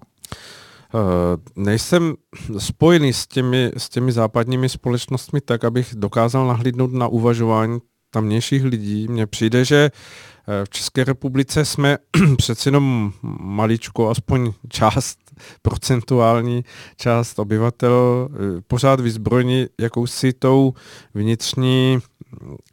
[1.55, 2.15] Nejsem
[2.57, 7.79] spojený s těmi, s těmi západními společnostmi tak, abych dokázal nahlídnout na uvažování
[8.09, 9.07] tamnějších lidí.
[9.07, 11.97] Mně přijde, že eh, v České republice jsme
[12.37, 15.19] přeci jenom maličko, aspoň část,
[15.61, 16.63] procentuální
[16.97, 20.73] část obyvatel eh, pořád vyzbrojení jakousi tou
[21.13, 21.99] vnitřní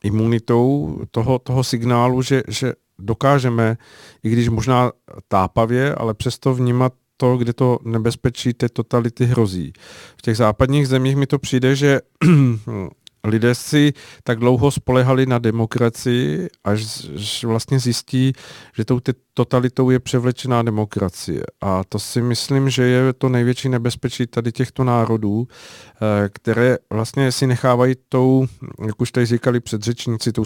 [0.03, 3.77] imunitou toho, toho signálu, že, že dokážeme,
[4.23, 4.93] i když možná
[5.29, 9.73] tápavě, ale přesto vnímat to, kde to nebezpečí té totality hrozí.
[10.17, 12.01] V těch západních zemích mi to přijde, že
[13.25, 13.93] lidé si
[14.23, 17.05] tak dlouho spolehali na demokracii, až
[17.45, 18.33] vlastně zjistí,
[18.77, 19.01] že tou
[19.37, 21.43] totalitou je převlečená demokracie.
[21.61, 27.33] A to si myslím, že je to největší nebezpečí tady těchto národů, eh, které vlastně
[27.33, 28.47] si nechávají tou,
[28.87, 30.45] jak už tady říkali předřečníci, tou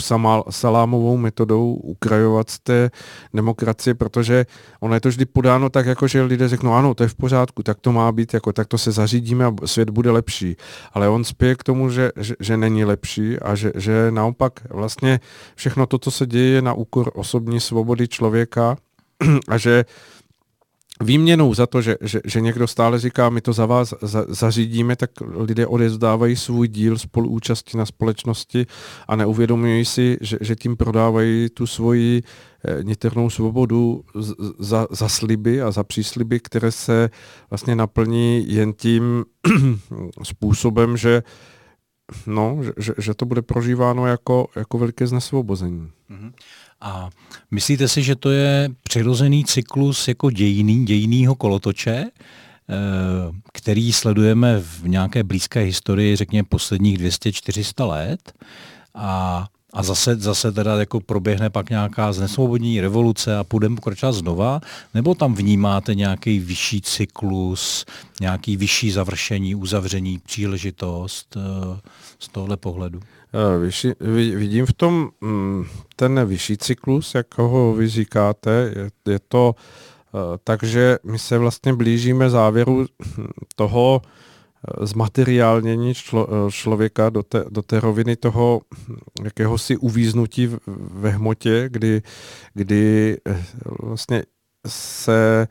[0.50, 2.90] salámovou metodou ukrajovat z té
[3.34, 4.46] demokracie, protože
[4.80, 7.62] ono je to vždy podáno tak, jako že lidé řeknou, ano, to je v pořádku,
[7.62, 10.56] tak to má být, jako, tak to se zařídíme a svět bude lepší.
[10.92, 15.20] Ale on spěje k tomu, že, že, že není lepší a že, že naopak vlastně
[15.54, 18.79] všechno to, co se děje, je na úkor osobní svobody člověka
[19.48, 19.84] a že
[21.02, 24.96] výměnou za to, že, že, že někdo stále říká, my to za vás za, zařídíme,
[24.96, 28.66] tak lidé odezdávají svůj díl spoluúčasti na společnosti
[29.08, 32.22] a neuvědomují si, že, že tím prodávají tu svoji
[32.64, 34.04] eh, niternou svobodu
[34.58, 37.10] za, za sliby a za přísliby, které se
[37.50, 39.24] vlastně naplní jen tím
[40.22, 41.22] způsobem, že
[42.26, 45.90] no, že, že, to bude prožíváno jako, jako veliké znesvobození.
[46.10, 46.32] Mm-hmm.
[46.80, 47.10] A
[47.50, 52.10] myslíte si, že to je přirozený cyklus jako dějiný, dějinýho kolotoče, eh,
[53.52, 58.32] který sledujeme v nějaké blízké historii, řekněme posledních 200-400 let
[58.94, 64.60] a, a zase, zase teda jako proběhne pak nějaká znesvobodní revoluce a půjdeme pokračovat znova,
[64.94, 67.84] nebo tam vnímáte nějaký vyšší cyklus,
[68.20, 71.80] nějaký vyšší završení, uzavření, příležitost eh,
[72.18, 73.00] z tohle pohledu?
[73.32, 73.92] Eh, vyšší,
[74.34, 75.64] vidím v tom mm,
[75.96, 78.72] ten vyšší cyklus, jak ho vy říkáte.
[78.76, 79.54] Je, je to
[80.14, 82.86] eh, takže my se vlastně blížíme závěru
[83.56, 88.60] toho eh, zmateriálnění člo, člověka do té, do té roviny toho
[89.24, 90.56] jakéhosi uvíznutí
[90.94, 92.02] ve hmotě, kdy,
[92.54, 93.16] kdy
[93.82, 94.22] vlastně
[94.66, 95.48] se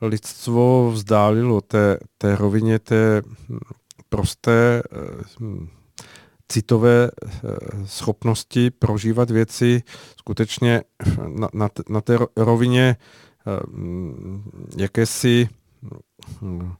[0.00, 3.58] lidstvo vzdálilo té, té rovině té hm,
[4.08, 4.82] prosté
[5.40, 5.68] hm,
[6.48, 7.38] citové eh,
[7.84, 9.82] schopnosti prožívat věci
[10.18, 10.82] skutečně
[11.28, 12.96] na, na, na té rovině
[13.46, 13.60] eh,
[14.76, 15.48] jakési
[16.42, 16.72] hm,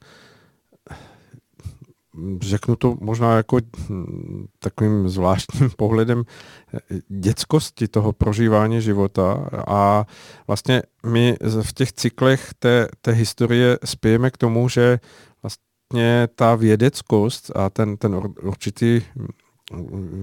[2.40, 3.58] řeknu to možná jako
[3.88, 6.24] hm, takovým zvláštním pohledem
[6.74, 9.48] eh, dětskosti toho prožívání života.
[9.66, 10.06] A
[10.46, 15.00] vlastně my v těch cyklech té, té historie spějeme k tomu, že
[15.42, 19.02] vlastně ta vědeckost a ten, ten určitý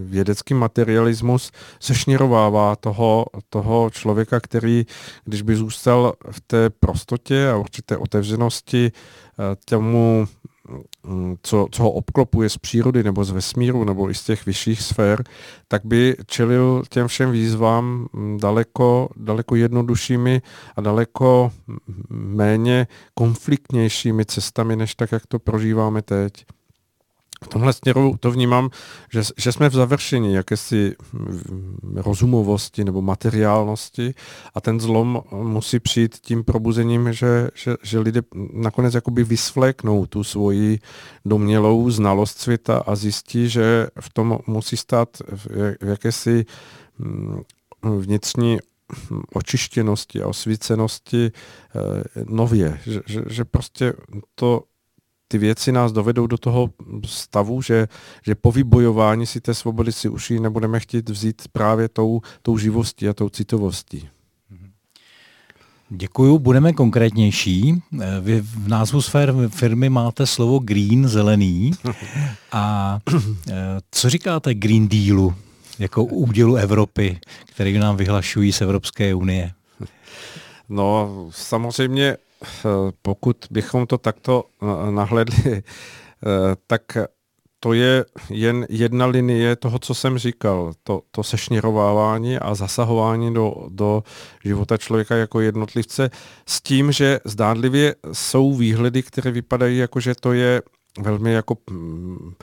[0.06, 4.86] vědecký materialismus sešněrovává toho, toho člověka, který,
[5.26, 10.28] když by zůstal v té prostotě a určité otevřenosti eh, tomu,
[11.04, 14.82] mm, co, co ho obklopuje z přírody nebo z vesmíru nebo i z těch vyšších
[14.82, 15.24] sfér,
[15.68, 20.42] tak by čelil těm všem výzvám mm, daleko, daleko jednoduššími
[20.76, 21.78] a daleko mm,
[22.10, 26.46] méně konfliktnějšími cestami, než tak, jak to prožíváme teď.
[27.44, 28.70] V tomhle směru to vnímám,
[29.12, 30.96] že, že jsme v završení jakési
[31.96, 34.14] rozumovosti nebo materiálnosti
[34.54, 38.22] a ten zlom musí přijít tím probuzením, že, že, že lidé
[38.54, 40.80] nakonec jakoby vysvléknou tu svoji
[41.26, 45.48] domělou znalost světa a zjistí, že v tom musí stát v,
[45.82, 46.46] v jakési
[47.00, 47.42] mm,
[47.84, 48.60] vnitřní
[49.34, 53.94] očištěnosti a osvícenosti eh, nově, že, že, že prostě
[54.36, 54.64] to
[55.34, 56.70] ty věci nás dovedou do toho
[57.06, 57.88] stavu, že,
[58.26, 62.58] že po vybojování si té svobody si už ji nebudeme chtít vzít právě tou, tou
[62.58, 64.10] živostí a tou citovostí.
[65.90, 67.82] Děkuju, budeme konkrétnější.
[68.22, 71.72] Vy v názvu své firmy máte slovo green, zelený.
[72.52, 73.00] A
[73.50, 73.54] eh,
[73.92, 75.34] co říkáte Green Dealu
[75.80, 79.52] jako údělu Evropy, který nám vyhlašují z Evropské unie?
[80.70, 82.18] No, samozřejmě
[83.02, 85.62] pokud bychom to takto eh, nahledli, eh,
[86.68, 86.98] tak
[87.60, 93.56] to je jen jedna linie toho, co jsem říkal, to, to sešněrovávání a zasahování do,
[93.70, 94.04] do
[94.44, 96.10] života člověka jako jednotlivce
[96.48, 100.62] s tím, že zdánlivě jsou výhledy, které vypadají jako, že to je
[101.02, 102.34] velmi jako, mm,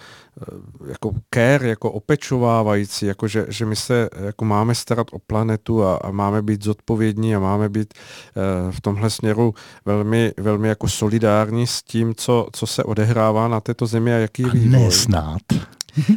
[0.88, 5.96] jako care, jako opečovávající, jako že, že my se jako máme starat o planetu a,
[5.96, 7.94] a máme být zodpovědní a máme být
[8.36, 13.60] uh, v tomhle směru velmi, velmi jako solidární s tím, co, co se odehrává na
[13.60, 14.80] této zemi a jaký je vývoj.
[14.80, 15.42] Nesnad.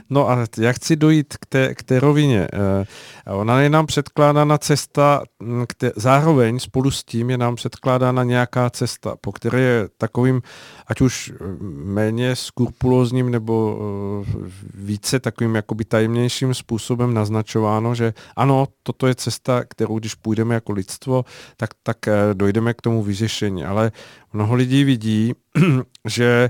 [0.09, 2.47] No a já chci dojít k té, k té rovině.
[2.53, 8.23] Eh, ona je nám předkládána cesta, hm, té, zároveň spolu s tím je nám předkládána
[8.23, 10.41] nějaká cesta, po které je takovým,
[10.87, 13.77] ať už hm, méně skrupulózním nebo
[14.21, 20.55] eh, více takovým jakoby tajemnějším způsobem naznačováno, že ano, toto je cesta, kterou když půjdeme
[20.55, 21.25] jako lidstvo,
[21.57, 23.65] tak, tak eh, dojdeme k tomu vyřešení.
[23.65, 23.91] Ale
[24.33, 25.33] mnoho lidí vidí,
[26.07, 26.49] že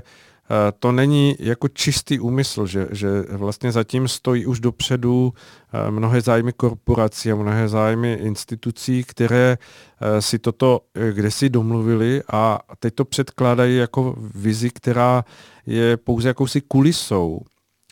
[0.78, 5.32] to není jako čistý úmysl, že, že vlastně zatím stojí už dopředu
[5.72, 9.58] eh, mnohé zájmy korporací a mnohé zájmy institucí, které
[10.00, 10.80] eh, si toto
[11.12, 15.24] kde si domluvili a teď to předkládají jako vizi, která
[15.66, 17.40] je pouze jakousi kulisou.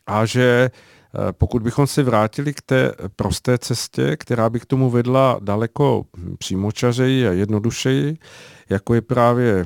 [0.07, 0.71] A že
[1.33, 6.05] pokud bychom se vrátili k té prosté cestě, která by k tomu vedla daleko
[6.39, 8.19] přímočařeji a jednodušeji,
[8.71, 9.65] jako je právě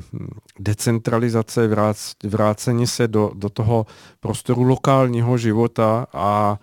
[0.58, 3.86] decentralizace, vrác, vrácení se do, do toho
[4.20, 6.58] prostoru lokálního života a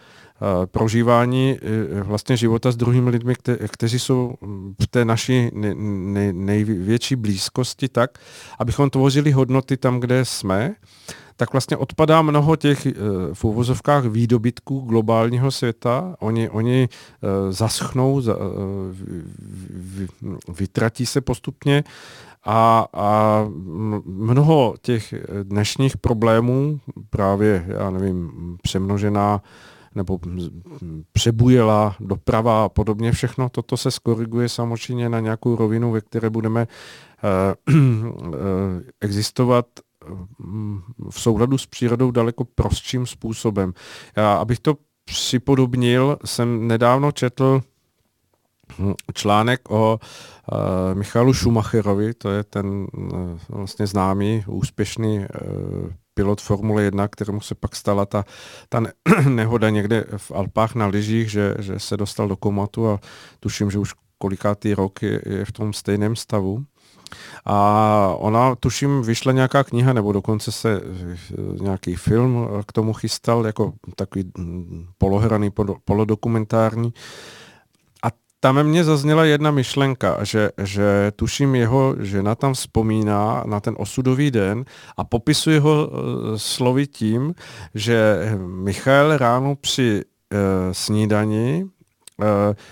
[0.66, 4.34] prožívání e, vlastně života s druhými lidmi, kte, kteří jsou
[4.82, 8.18] v té naší nej, nej, největší blízkosti tak,
[8.60, 10.76] abychom tvořili hodnoty tam, kde jsme,
[11.36, 12.94] tak vlastně odpadá mnoho těch e,
[13.34, 16.16] v uvozovkách výdobytků globálního světa.
[16.20, 18.22] Oni, oni e, zaschnou,
[20.60, 21.84] vytratí se postupně
[22.46, 23.46] a, a
[24.06, 25.14] mnoho těch
[25.44, 26.80] dnešních problémů,
[27.10, 28.32] právě, já nevím,
[28.62, 29.42] přemnožená
[29.96, 30.20] nebo
[31.12, 36.68] přebujela doprava a podobně všechno, toto se skoriguje samozřejmě na nějakou rovinu, ve které budeme
[39.02, 39.66] existovat
[41.10, 43.74] v souladu s přírodou daleko prostším způsobem.
[44.16, 44.76] Já, abych to
[45.06, 47.62] připodobnil, jsem nedávno četl
[49.14, 50.00] článek o
[50.52, 50.58] uh,
[50.94, 55.26] Michalu Schumacherovi, to je ten uh, vlastně známý, úspěšný uh,
[56.14, 58.26] pilot Formule 1, kterému se pak stala ta,
[58.70, 58.82] ta
[59.30, 63.00] nehoda někde v Alpách na lyžích, že, že se dostal do komatu a
[63.40, 66.66] tuším, že už kolikátý rok je, je v tom stejném stavu.
[67.46, 70.82] A ona, tuším, vyšla nějaká kniha, nebo dokonce se
[71.62, 75.52] nějaký film k tomu chystal, jako takový mm, polohraný,
[75.86, 76.94] polodokumentární,
[78.44, 84.32] tam mě zazněla jedna myšlenka, že, že tuším jeho žena tam vzpomíná na ten osudový
[84.32, 84.66] den
[84.98, 85.98] a popisuje ho uh,
[86.36, 87.34] slovy tím,
[87.76, 90.02] že Michal ráno při
[90.72, 91.66] snídani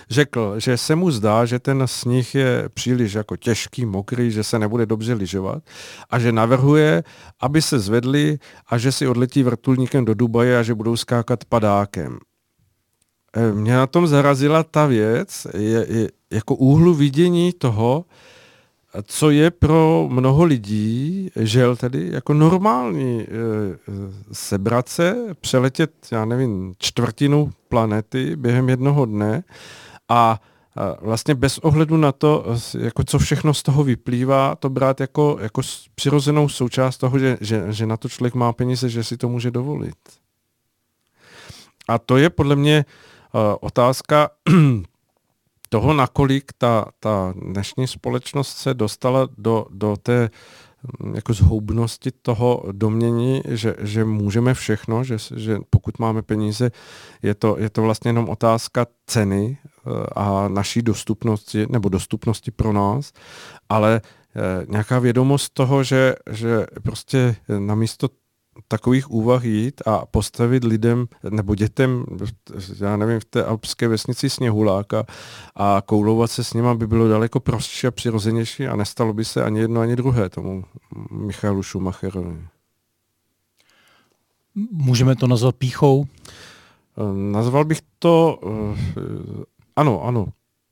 [0.10, 4.60] řekl, že se mu zdá, že ten sníh je příliš jako těžký, mokrý, že se
[4.60, 5.64] nebude dobře lyžovat
[6.10, 7.04] a že navrhuje,
[7.40, 12.20] aby se zvedli a že si odletí vrtulníkem do Dubaje a že budou skákat padákem.
[13.36, 18.06] Eh, mě na tom zarazila ta věc, je, je jako úhlu vidění toho,
[19.04, 23.26] co je pro mnoho lidí, žel tedy, jako normální e,
[24.32, 29.44] sebrat se, přeletět, já nevím, čtvrtinu planety během jednoho dne
[30.10, 30.42] a
[31.02, 32.46] vlastně bez ohledu na to,
[32.80, 35.62] jako co všechno z toho vyplývá, to brát jako, jako
[35.96, 39.52] přirozenou součást toho, že, že, že na to člověk má peníze, že si to může
[39.52, 39.96] dovolit.
[41.88, 42.86] A to je podle mě
[43.36, 44.30] Eh, otázka
[45.74, 50.30] toho, nakolik ta, ta dnešní společnost se dostala do, do té
[51.00, 56.72] mm, jako zhoubnosti toho domění, že, že můžeme všechno, že, že pokud máme peníze,
[57.24, 62.74] je to, je to vlastně jenom otázka ceny eh, a naší dostupnosti, nebo dostupnosti pro
[62.74, 63.12] nás,
[63.70, 64.02] ale
[64.36, 68.10] eh, nějaká vědomost toho, že, že prostě namísto
[68.68, 72.06] takových úvah jít a postavit lidem nebo dětem,
[72.82, 75.06] já nevím, v té alpské vesnici Sněhuláka
[75.56, 79.44] a koulovat se s nima by bylo daleko prostší a přirozenější a nestalo by se
[79.44, 80.64] ani jedno, ani druhé tomu
[81.12, 82.48] Michalu Schumacherovi.
[84.72, 86.06] Můžeme to nazvat píchou?
[87.14, 89.44] Nazval bych to, eh,
[89.76, 90.28] ano, ano,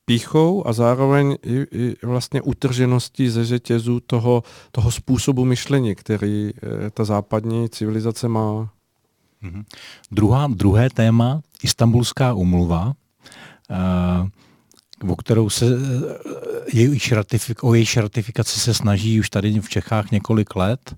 [0.10, 6.89] píchou a zároveň i, i vlastně utržeností ze řetězu toho, toho způsobu myšlení, který e,
[6.89, 8.74] ta západní civilizace má.
[9.41, 9.64] Mhm.
[10.12, 12.93] Druhá, druhé téma, Istanbulská umluva,
[13.70, 15.78] e, o kterou se eh,
[16.74, 20.95] jejíž ratifik, o jejíž ratifikaci se snaží už tady v Čechách několik let.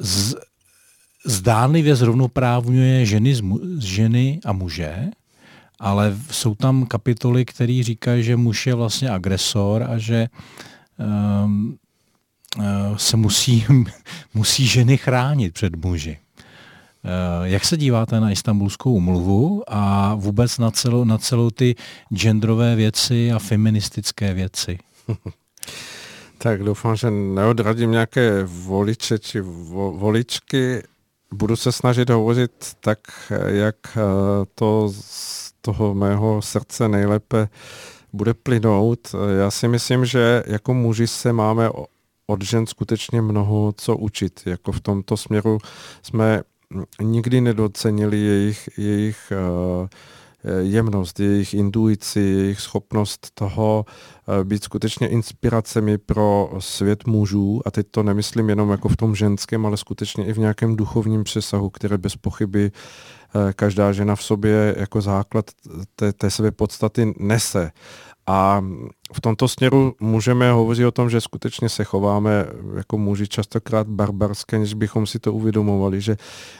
[0.00, 0.34] Z,
[1.26, 3.34] zdánlivě zrovnoprávňuje ženy,
[3.78, 5.10] ženy a muže,
[5.82, 10.28] ale jsou tam kapitoly, které říkají, že muž je vlastně agresor a že
[11.44, 11.76] um,
[12.96, 13.66] se musí,
[14.34, 16.18] musí ženy chránit před muži.
[17.04, 21.74] Uh, jak se díváte na istambulskou umluvu a vůbec na celou, na celou ty
[22.14, 24.78] genderové věci a feministické věci?
[26.38, 30.82] Tak doufám, že neodradím nějaké voliče či vo, voličky.
[31.32, 32.98] Budu se snažit hovořit tak,
[33.46, 34.00] jak eh,
[34.54, 34.92] to
[35.62, 37.48] toho mého srdce nejlépe
[38.12, 39.14] bude plynout.
[39.38, 41.70] Já si myslím, že jako muži se máme
[42.26, 44.42] od žen skutečně mnoho co učit.
[44.46, 45.58] Jako v tomto směru
[46.02, 46.42] jsme
[47.02, 49.88] nikdy nedocenili jejich, jejich uh,
[50.58, 53.84] jemnost, jejich intuici, jejich schopnost toho
[54.28, 57.60] uh, být skutečně inspiracemi pro svět mužů.
[57.66, 61.24] A teď to nemyslím jenom jako v tom ženském, ale skutečně i v nějakém duchovním
[61.24, 63.21] přesahu, které bez pochyby Eh,
[63.56, 65.50] každá žena v sobě jako základ
[65.96, 67.70] té, té své podstaty nese.
[68.26, 68.64] A
[69.12, 74.58] v tomto směru můžeme hovořit o tom, že skutečně se chováme jako muži častokrát barbarské,
[74.58, 76.16] než bychom si to uvědomovali, že,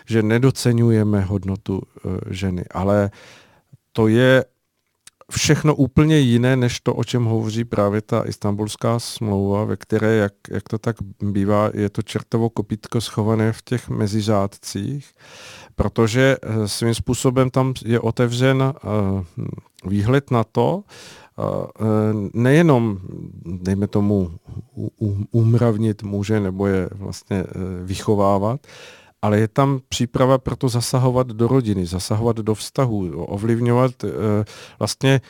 [0.06, 2.64] že nedocenujeme hodnotu uh, ženy.
[2.70, 3.10] Ale
[3.92, 4.44] to je
[5.32, 10.32] všechno úplně jiné, než to, o čem hovoří právě ta istambulská smlouva, ve které, jak,
[10.50, 15.12] jak to tak bývá, je to čertovo kopítko schované v těch meziřádcích,
[15.74, 18.78] protože eh, svým způsobem tam je otevřen eh,
[19.88, 21.42] výhled na to, eh,
[22.34, 22.98] nejenom,
[23.44, 24.30] dejme tomu,
[25.30, 27.44] umravnit muže nebo je vlastně
[27.84, 28.60] vychovávat,
[29.22, 33.92] ale je tam příprava pro to zasahovat do rodiny, zasahovat do vztahu, ovlivňovat
[34.78, 35.20] vlastně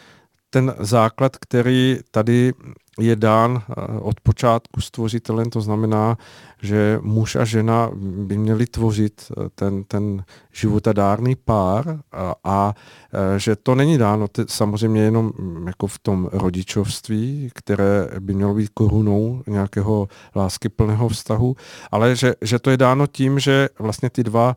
[0.53, 2.53] ten základ, který tady
[3.01, 6.17] je dán eh, od počátku stvořitelem, to znamená,
[6.63, 12.75] že muž a žena by měli tvořit eh, ten, ten životadárný pár a, a
[13.13, 14.29] eh, že to není dáno.
[14.29, 21.09] T- samozřejmě jenom mm, jako v tom rodičovství, které by mělo být korunou nějakého láskyplného
[21.09, 21.57] vztahu,
[21.91, 24.57] ale že, že to je dáno tím, že vlastně ty dva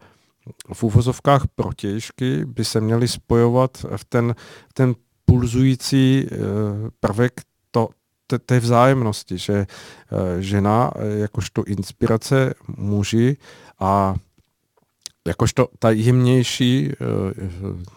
[0.74, 4.36] v úvozovkách protějšky by se měly spojovat v ten,
[4.74, 6.28] ten pulzující
[7.00, 7.42] prvek
[8.46, 9.68] té vzájemnosti, že eh,
[10.42, 13.38] žena eh, jakožto inspirace muži
[13.80, 14.16] a
[15.28, 16.96] jakožto ta jemnější, eh,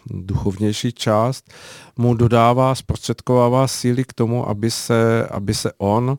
[0.07, 1.53] duchovnější část
[1.97, 6.19] mu dodává, zprostředkovává síly k tomu, aby se, aby se on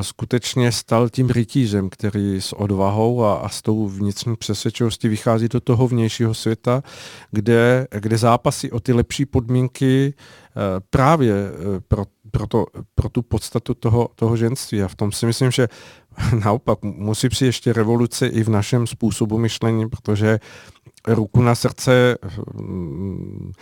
[0.00, 5.60] skutečně stal tím rytířem, který s odvahou a, a s tou vnitřní přesvědčivostí vychází do
[5.60, 6.82] toho vnějšího světa,
[7.30, 10.14] kde, kde zápasí o ty lepší podmínky
[10.90, 11.34] právě
[11.88, 14.82] pro pro, to, pro tu podstatu toho, toho ženství.
[14.82, 15.68] A v tom si myslím, že
[16.44, 20.38] naopak musí přijít ještě revoluce i v našem způsobu myšlení, protože
[21.08, 22.18] ruku na srdce
[22.54, 23.52] mm,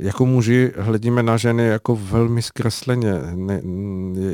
[0.00, 3.14] jako muži hledíme na ženy jako velmi zkresleně.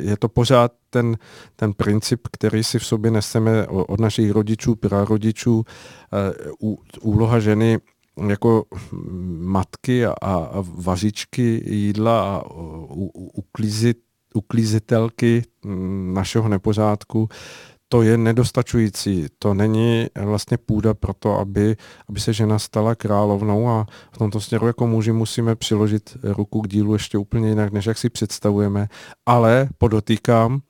[0.01, 1.17] Je to pořád ten,
[1.57, 5.65] ten princip, který si v sobě neseme od našich rodičů, prarodičů.
[6.13, 6.51] Eh,
[7.01, 7.79] úloha ženy
[8.29, 8.65] jako
[9.39, 12.43] matky a, a vařičky jídla a
[13.35, 13.99] uklízit,
[14.35, 15.43] uklízitelky
[16.13, 17.29] našeho nepořádku,
[17.89, 19.27] to je nedostačující.
[19.39, 21.77] To není vlastně půda pro to, aby,
[22.09, 26.69] aby se žena stala královnou a v tomto směru jako muži musíme přiložit ruku k
[26.69, 28.89] dílu ještě úplně jinak, než jak si představujeme.
[29.27, 30.61] Ale podotýkám,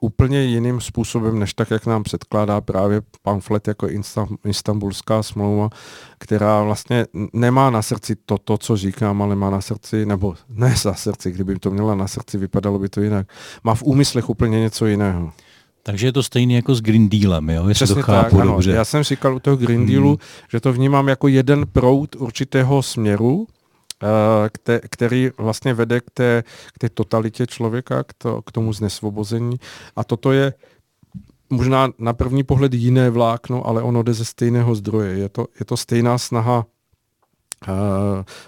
[0.00, 3.88] úplně jiným způsobem, než tak, jak nám předkládá právě pamflet jako
[4.44, 5.70] Istanbulská smlouva,
[6.18, 10.74] která vlastně nemá na srdci to, to, co říkám, ale má na srdci, nebo ne
[10.76, 13.26] za srdci, kdyby to měla na srdci, vypadalo by to jinak.
[13.64, 15.32] Má v úmyslech úplně něco jiného.
[15.88, 17.68] Takže je to stejné jako s Green Dealem, jo?
[17.68, 18.70] Jestli Přesně to chápu tak, dobře.
[18.70, 20.18] Já jsem říkal u toho Green Dealu, hmm.
[20.50, 23.46] že to vnímám jako jeden proud určitého směru,
[24.68, 29.56] eh, který vlastně vede k té, k té totalitě člověka, k, to, k tomu znesvobození.
[29.96, 30.52] A toto je
[31.50, 35.18] možná na první pohled jiné vlákno, ale ono jde ze stejného zdroje.
[35.18, 36.66] Je to, je to stejná snaha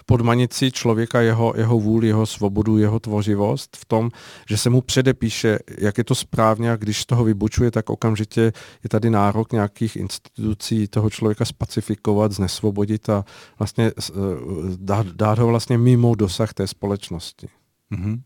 [0.05, 4.09] podmanit si člověka, jeho, jeho vůli, jeho svobodu, jeho tvořivost v tom,
[4.49, 8.41] že se mu předepíše, jak je to správně a když toho vybučuje, tak okamžitě
[8.83, 13.25] je tady nárok nějakých institucí toho člověka spacifikovat, znesvobodit a
[13.59, 14.13] vlastně eh,
[14.77, 17.47] dát, dát ho vlastně mimo dosah té společnosti.
[17.91, 18.21] Mm-hmm.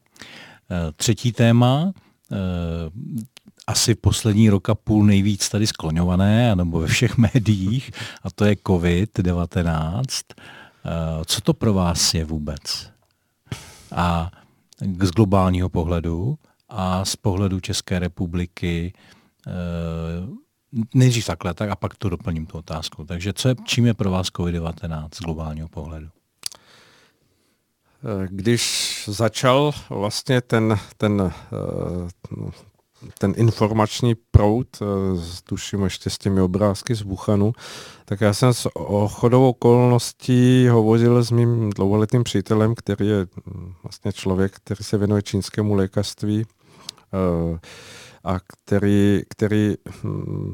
[0.96, 1.94] Třetí téma,
[3.68, 7.92] asi poslední roka půl nejvíc tady skloňované, nebo ve všech médiích,
[8.24, 10.04] a to je COVID-19.
[10.86, 12.92] Eh, co to pro vás je vůbec?
[13.92, 14.32] A
[15.02, 16.38] z globálního pohledu
[16.70, 18.94] a z pohledu České republiky
[19.48, 19.52] eh,
[20.94, 23.06] nejdřív takhle, tak a pak to doplním tu otázku.
[23.06, 26.08] Takže co je, čím je pro vás COVID-19 z globálního pohledu?
[28.06, 31.34] Eh, když začal vlastně ten, ten,
[33.20, 34.86] ten informační proud, eh,
[35.44, 37.54] tuším ještě s těmi obrázky z Wuhanu,
[38.06, 38.70] tak já jsem s
[39.08, 45.22] chodou okolností hovořil s mým dlouholetým přítelem, který je hm, vlastně člověk, který se věnuje
[45.22, 46.46] čínskému lékařství
[47.14, 47.60] eh,
[48.24, 50.54] a který, který hm,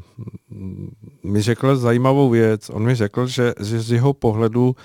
[1.22, 2.70] mi řekl zajímavou věc.
[2.70, 4.76] On mi řekl, že z jeho pohledu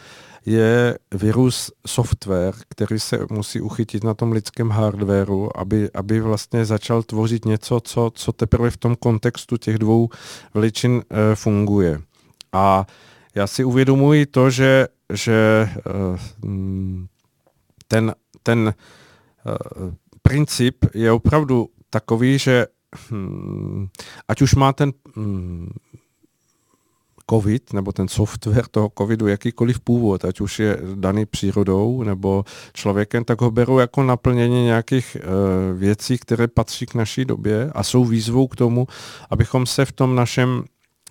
[0.48, 7.04] je virus software, který se musí uchytit na tom lidském hardwareu, aby, aby vlastně začal
[7.04, 10.10] tvořit něco, co, co teprve v tom kontextu těch dvou
[10.54, 12.02] veličin e, funguje.
[12.54, 12.86] A
[13.36, 15.70] já si uvědomuji to, že, že e,
[17.88, 18.74] ten, ten e,
[20.22, 22.68] princip je opravdu takový, že
[23.12, 23.88] hm,
[24.28, 25.72] ať už má ten hm,
[27.30, 33.24] COVID nebo ten software toho COVIDu, jakýkoliv původ, ať už je daný přírodou nebo člověkem,
[33.24, 35.20] tak ho berou jako naplnění nějakých e,
[35.74, 38.88] věcí, které patří k naší době a jsou výzvou k tomu,
[39.30, 40.64] abychom se v tom našem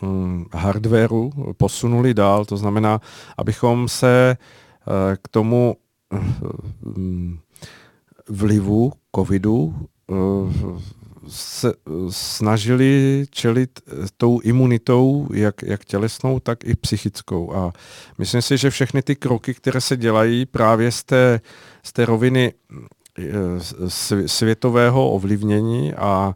[0.02, 2.44] hm, hardwareu posunuli dál.
[2.44, 3.00] To znamená,
[3.38, 4.36] abychom se e,
[5.22, 5.76] k tomu
[6.84, 7.38] hm,
[8.28, 9.74] vlivu covidu
[11.28, 11.72] se
[12.10, 13.80] snažili čelit
[14.16, 17.54] tou imunitou, jak, jak tělesnou, tak i psychickou.
[17.54, 17.72] A
[18.18, 21.40] myslím si, že všechny ty kroky, které se dělají právě z té,
[21.82, 22.52] z té roviny
[23.18, 23.24] eh,
[24.26, 26.34] světového ovlivnění a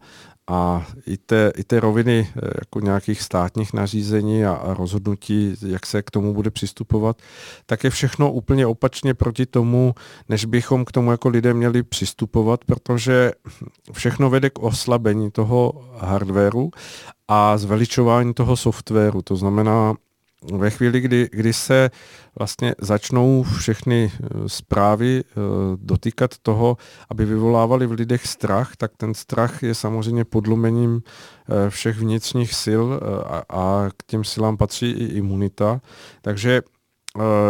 [0.51, 5.86] a i té, i té roviny eh, jako nějakých státních nařízení a, a rozhodnutí, jak
[5.86, 7.22] se k tomu bude přistupovat,
[7.66, 9.94] tak je všechno úplně opačně proti tomu,
[10.28, 13.32] než bychom k tomu jako lidé měli přistupovat, protože
[13.92, 16.70] všechno vede k oslabení toho hardwareu
[17.28, 19.22] a zveličování toho softwaru.
[19.22, 19.94] To znamená,
[20.43, 21.91] ve chvíli, kdy, kdy se
[22.38, 25.34] vlastně začnou všechny eh, zprávy eh,
[25.76, 26.76] dotýkat toho,
[27.11, 32.84] aby vyvolávali v lidech strach, tak ten strach je samozřejmě podlomením eh, všech vnitřních sil
[33.26, 35.80] a, a k těm silám patří i imunita.
[36.22, 36.62] Takže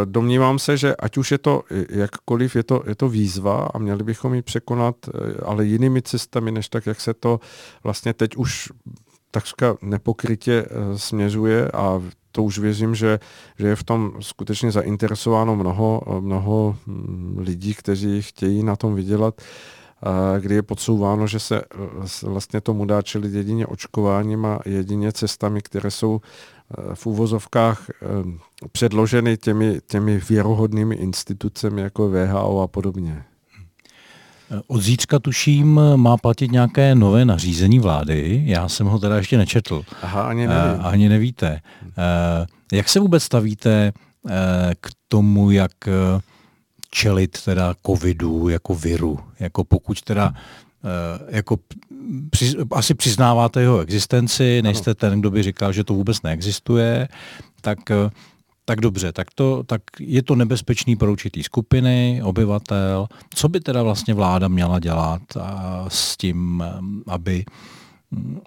[0.04, 4.04] domnívám se, že ať už je to jakkoliv, je to, je to výzva a měli
[4.04, 4.96] bychom ji překonat,
[5.44, 7.40] ale jinými cestami, než tak, jak se to
[7.84, 8.72] vlastně teď už
[9.30, 10.66] takřka nepokrytě
[10.96, 12.00] směřuje a
[12.32, 13.18] to už věřím, že,
[13.58, 19.40] že je v tom skutečně zainteresováno mnoho, mnoho hm, lidí, kteří chtějí na tom vydělat,
[20.40, 21.62] kdy je podsouváno, že se
[22.22, 27.94] vlastně tomu dá čelit jedině očkováním a jedině cestami, které jsou e, v úvozovkách e,
[28.72, 33.24] předloženy těmi, těmi věrohodnými institucemi jako VHO a podobně.
[34.66, 38.42] Od zítřka tuším má platit nějaké nové nařízení vlády.
[38.46, 39.82] Já jsem ho teda ještě nečetl.
[40.02, 40.80] Aha, ani nevím.
[40.80, 41.60] Uh, ani nevíte.
[41.82, 43.92] Uh, jak se vůbec stavíte
[44.22, 44.30] uh,
[44.80, 45.72] k tomu, jak
[46.90, 49.18] čelit teda covidu jako viru?
[49.40, 50.34] Jako pokud teda
[51.28, 51.56] jako
[52.30, 57.08] při, asi přiznáváte jeho existenci, nejste ten, kdo by říkal, že to vůbec neexistuje,
[57.60, 57.78] tak
[58.70, 63.08] tak dobře, tak, to, tak je to nebezpečný pro určitý skupiny, obyvatel.
[63.34, 66.64] Co by teda vlastně vláda měla dělat a s tím,
[67.06, 67.44] aby,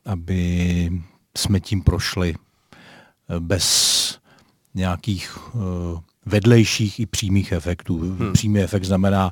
[0.05, 0.89] aby
[1.37, 4.19] jsme tím prošli eh, bez
[4.73, 5.37] nějakých
[6.25, 7.97] vedlejších i přímých efektů.
[7.99, 8.33] Hmm.
[8.33, 9.31] Přímý efekt znamená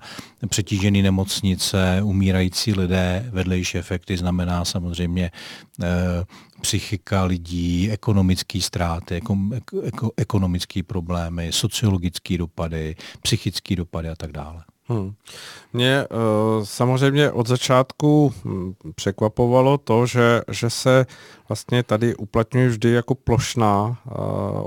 [0.50, 5.32] přetížený nemocnice, umírající lidé, vedlejší efekty znamená samozřejmě
[5.84, 5.88] eh,
[6.62, 9.38] psychika lidí, ekonomické ztráty, eko,
[9.84, 14.64] eko, ekonomické problémy, sociologické dopady, psychické dopady a tak dále.
[14.92, 15.14] Hmm.
[15.74, 21.06] Mě uh, samozřejmě od začátku hm, překvapovalo to, že, že se
[21.50, 24.16] vlastně tady uplatňuje vždy jako plošná uh,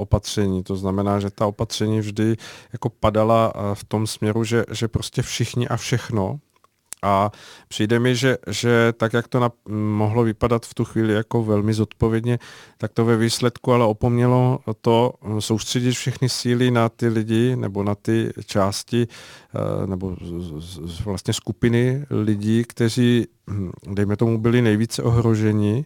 [0.01, 0.63] opatření.
[0.63, 2.37] To znamená, že ta opatření vždy
[2.73, 6.39] jako padala uh, v tom směru, že, že prostě všichni a všechno
[7.05, 7.31] a
[7.69, 11.75] přijde mi, že, že tak, jak to na, mohlo vypadat v tu chvíli jako velmi
[11.75, 12.39] zodpovědně,
[12.79, 17.95] tak to ve výsledku ale opomnělo to soustředit všechny síly na ty lidi nebo na
[17.95, 19.07] ty části
[19.55, 20.17] eh, nebo
[21.05, 25.85] vlastně skupiny lidí, kteří, hm, dejme tomu, byli nejvíce ohroženi.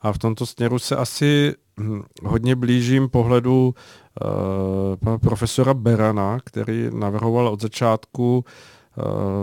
[0.00, 6.90] A v tomto směru se asi hm, hodně blížím pohledu uh, pana profesora Berana, který
[6.92, 8.79] navrhoval od začátku uh, Eh,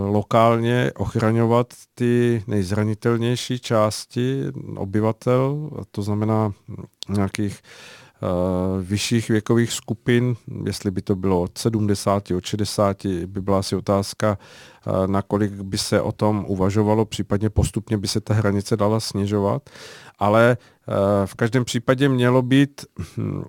[0.06, 4.44] lokálně ochraňovat ty nejzranitelnější části
[4.76, 6.52] obyvatel, to znamená
[7.08, 7.62] nějakých
[8.22, 8.28] uh,
[8.82, 10.36] vyšších věkových skupin,
[10.66, 14.38] jestli by to bylo od 70, od 60, by byla asi otázka,
[14.86, 19.70] uh, nakolik by se o tom uvažovalo, případně postupně by se ta hranice dala snižovat,
[20.18, 20.56] ale
[21.24, 22.84] v každém případě mělo být
[23.16, 23.42] hm,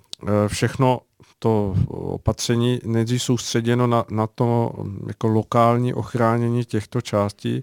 [0.46, 1.00] všechno
[1.42, 4.72] to opatření nejdřív soustředěno na, na to
[5.06, 7.62] jako lokální ochránění těchto částí e,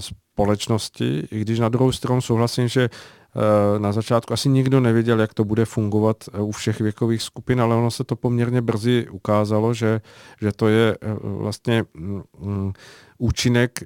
[0.00, 5.34] společnosti, i když na druhou stranu souhlasím, že e, na začátku asi nikdo nevěděl, jak
[5.34, 9.74] to bude fungovat e, u všech věkových skupin, ale ono se to poměrně brzy ukázalo,
[9.74, 10.00] že,
[10.40, 12.72] že to je vlastně mm, mm
[13.18, 13.82] účinek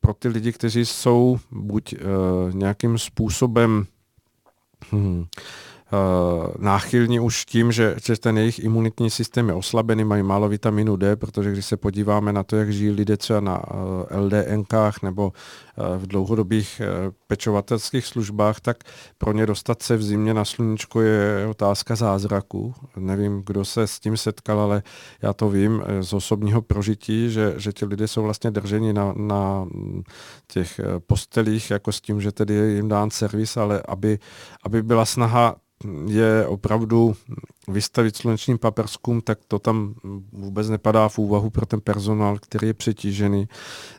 [0.00, 1.94] pro ty lidi, kteří jsou buď
[2.52, 3.86] nějakým způsobem
[4.90, 5.71] hmm, Eh,
[6.58, 11.16] náchylní už tím, že, že ten jejich imunitní systém je oslabený, mají málo vitaminu D,
[11.16, 13.62] protože když se podíváme na to, jak žijí lidé třeba na
[14.10, 16.82] eh, LDNkách nebo eh, v dlouhodobých
[17.26, 18.76] pečovatelských službách, tak
[19.18, 22.74] pro ně dostat se v zimě na sluníčko je otázka zázraku.
[22.96, 24.82] Nevím, kdo se s tím setkal, ale
[25.22, 29.66] já to vím z osobního prožití, že, že ti lidé jsou vlastně drženi na, na
[30.46, 34.18] těch postelích, jako s tím, že tedy je jim dán servis, ale aby,
[34.64, 35.56] aby byla snaha
[36.06, 37.14] je opravdu
[37.68, 39.94] vystavit slunečním paperskům, tak to tam
[40.32, 43.48] vůbec nepadá v úvahu pro ten personál, který je přetížený.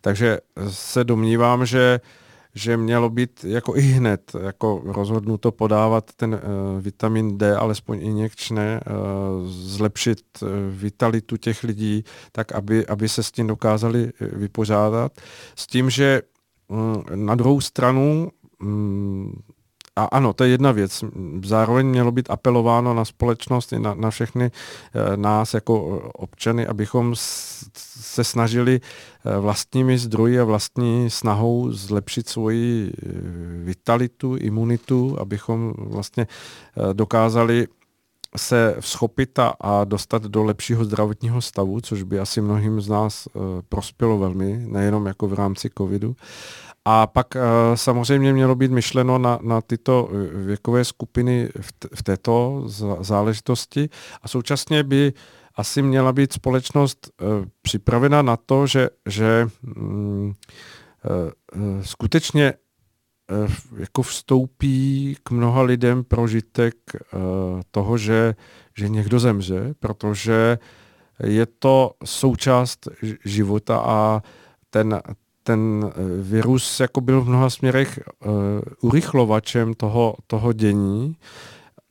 [0.02, 0.38] Takže
[0.70, 2.00] se domnívám, že
[2.56, 8.82] že mělo být jako i hned jako rozhodnuto podávat ten uh, vitamin D, alespoň injekčné,
[8.88, 15.12] uh, zlepšit uh, vitalitu těch lidí, tak aby, aby se s tím dokázali vypořádat.
[15.56, 16.22] S tím, že
[16.68, 18.32] um, na druhou stranu
[18.62, 19.34] um,
[19.96, 21.04] a ano, to je jedna věc.
[21.46, 27.14] Zároveň mělo být apelováno na společnost i na, na všechny e, nás jako občany, abychom
[27.16, 28.82] se snažili
[29.26, 32.94] e, vlastními zdroji a vlastní snahou zlepšit svoji
[33.64, 36.28] vitalitu, imunitu, abychom vlastně
[36.94, 37.68] dokázali
[38.38, 43.28] se vzchopit a, dostat do lepšího zdravotního stavu, což by asi mnohým z nás
[43.70, 46.16] prospělo velmi, nejenom jako v rámci covidu.
[46.86, 47.42] A pak uh,
[47.76, 52.64] samozřejmě mělo být myšleno na, na tyto eh, věkové skupiny v, t- v této
[53.00, 53.90] záležitosti.
[54.22, 55.14] A současně by
[55.56, 57.28] asi měla být společnost uh,
[57.62, 60.32] připravena na to, že, že uh,
[61.82, 62.54] skutečně
[63.78, 66.76] jako vstoupí k mnoha lidem prožitek
[67.72, 68.36] toho, že,
[68.78, 70.58] že někdo zemře, protože
[71.24, 72.88] je to součást
[73.26, 74.22] života a
[74.70, 75.02] ten,
[75.44, 78.32] ten eh, virus jako byl v mnoha směrech uh,
[78.82, 81.16] urychlovačem toho, toho dění.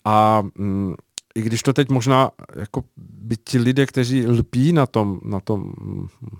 [0.04, 0.94] A um,
[1.34, 5.72] i když to teď možná jako by ti lidé, kteří lpí na tom, na tom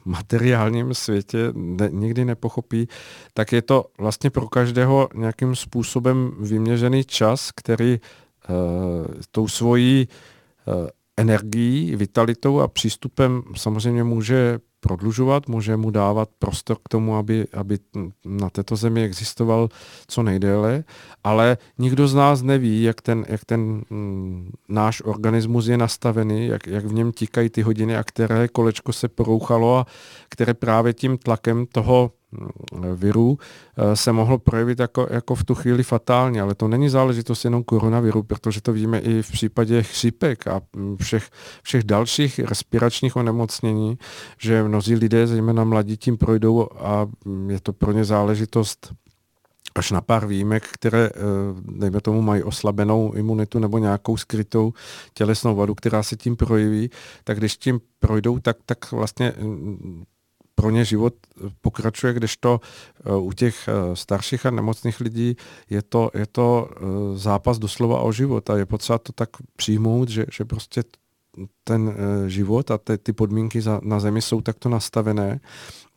[0.04, 2.88] materiálním světě, ne, nikdy nepochopí,
[3.34, 8.56] tak je to vlastně pro každého nějakým způsobem vyměřený čas, který uh,
[9.30, 10.08] tou svojí
[10.66, 10.74] uh,
[11.16, 17.78] energií, vitalitou a přístupem samozřejmě může prodlužovat, může mu dávat prostor k tomu, aby, aby
[18.24, 19.68] na této zemi existoval
[20.06, 20.84] co nejdéle,
[21.24, 23.60] ale nikdo z nás neví, jak ten, jak ten
[23.90, 28.92] mm, náš organismus je nastavený, jak, jak v něm tíkají ty hodiny a které kolečko
[28.92, 29.86] se porouchalo a
[30.28, 32.10] které právě tím tlakem toho
[32.94, 33.38] virů
[33.76, 37.64] eh, se mohlo projevit jako, jako v tu chvíli fatálně, ale to není záležitost jenom
[37.64, 40.60] koronaviru, protože to víme i v případě chřipek a
[41.00, 41.30] všech,
[41.62, 43.98] všech dalších respiračních onemocnění,
[44.38, 47.06] že mnozí lidé, zejména mladí, tím projdou a
[47.48, 48.92] je to pro ně záležitost
[49.74, 51.12] až na pár výjimek, které, eh,
[51.62, 54.72] dejme tomu, mají oslabenou imunitu nebo nějakou skrytou
[55.14, 56.90] tělesnou vadu, která se tím projeví,
[57.24, 59.32] tak když tím projdou, tak, tak vlastně
[60.62, 61.14] pro ně život
[61.60, 65.36] pokračuje, kdežto eh, u těch eh, starších a nemocných lidí
[65.70, 66.78] je to, je to eh,
[67.18, 68.50] zápas doslova o život.
[68.50, 70.84] A je potřeba to tak přijmout, že, že prostě
[71.64, 71.94] ten
[72.26, 75.40] život a ty, ty podmínky za, na zemi jsou takto nastavené,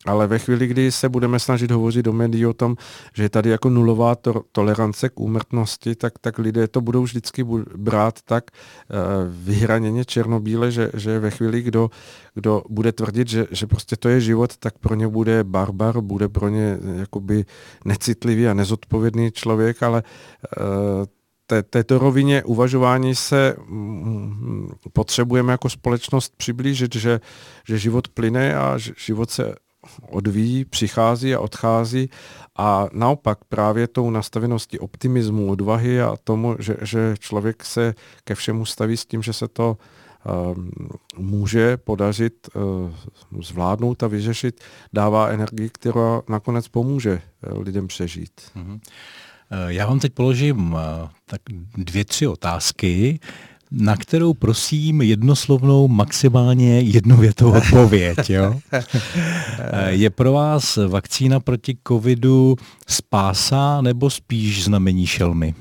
[0.06, 2.76] ale ve chvíli, kdy se budeme snažit hovořit do médií o tom,
[3.14, 7.46] že je tady jako nulová to, tolerance k úmrtnosti, tak, tak lidé to budou vždycky
[7.76, 8.98] brát tak uh,
[9.30, 11.90] vyhraněně černobíle, že, že ve chvíli, kdo,
[12.34, 16.30] kdo bude tvrdit, že, že prostě to je život, tak pro ně bude barbar, bude
[16.30, 17.46] pro ně jakoby
[17.86, 20.04] necitlivý a nezodpovědný člověk, ale
[20.60, 21.06] uh,
[21.48, 27.20] té, této rovině uvažování se mm, potřebujeme jako společnost přiblížit, že,
[27.68, 29.56] že život plyne a život se
[30.10, 32.10] odvíjí, přichází a odchází
[32.58, 38.66] a naopak právě tou nastaveností optimismu, odvahy a tomu, že, že člověk se ke všemu
[38.66, 40.58] staví s tím, že se to uh,
[41.18, 44.64] může podařit uh, zvládnout a vyřešit,
[44.94, 47.22] dává energii, která nakonec pomůže
[47.52, 48.42] uh, lidem přežít.
[48.56, 48.80] Mm-hmm.
[49.68, 50.76] Já vám teď položím
[51.26, 51.42] tak
[51.78, 53.20] dvě, tři otázky
[53.72, 58.30] na kterou prosím jednoslovnou maximálně jednovětou odpověď.
[58.30, 58.60] Jo?
[59.88, 62.56] Je pro vás vakcína proti covidu
[62.88, 65.56] spása nebo spíš znamení šelmy?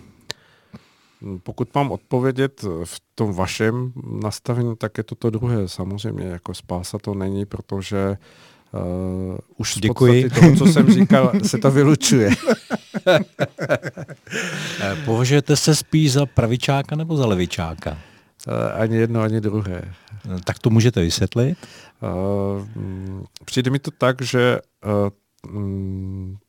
[1.42, 3.92] Pokud mám odpovědět v tom vašem
[4.22, 5.68] nastavení, tak je to to druhé.
[5.68, 8.16] Samozřejmě, jako spása to není, protože Uh,
[9.56, 10.30] už z Děkuji.
[10.30, 12.30] toho, co jsem říkal, se to vylučuje.
[15.04, 17.90] Považujete se spíš za pravičáka nebo za levičáka?
[17.90, 19.82] Uh, ani jedno, ani druhé.
[20.28, 21.58] No, tak to můžete vysvětlit?
[22.02, 22.62] Uh,
[23.44, 25.08] přijde mi to tak, že uh,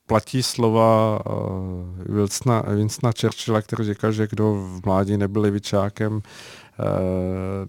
[0.08, 6.65] platí slova uh, Wilsona, Winsona Churchilla, který říkal, že kdo v mládí nebyl levičákem, Eh,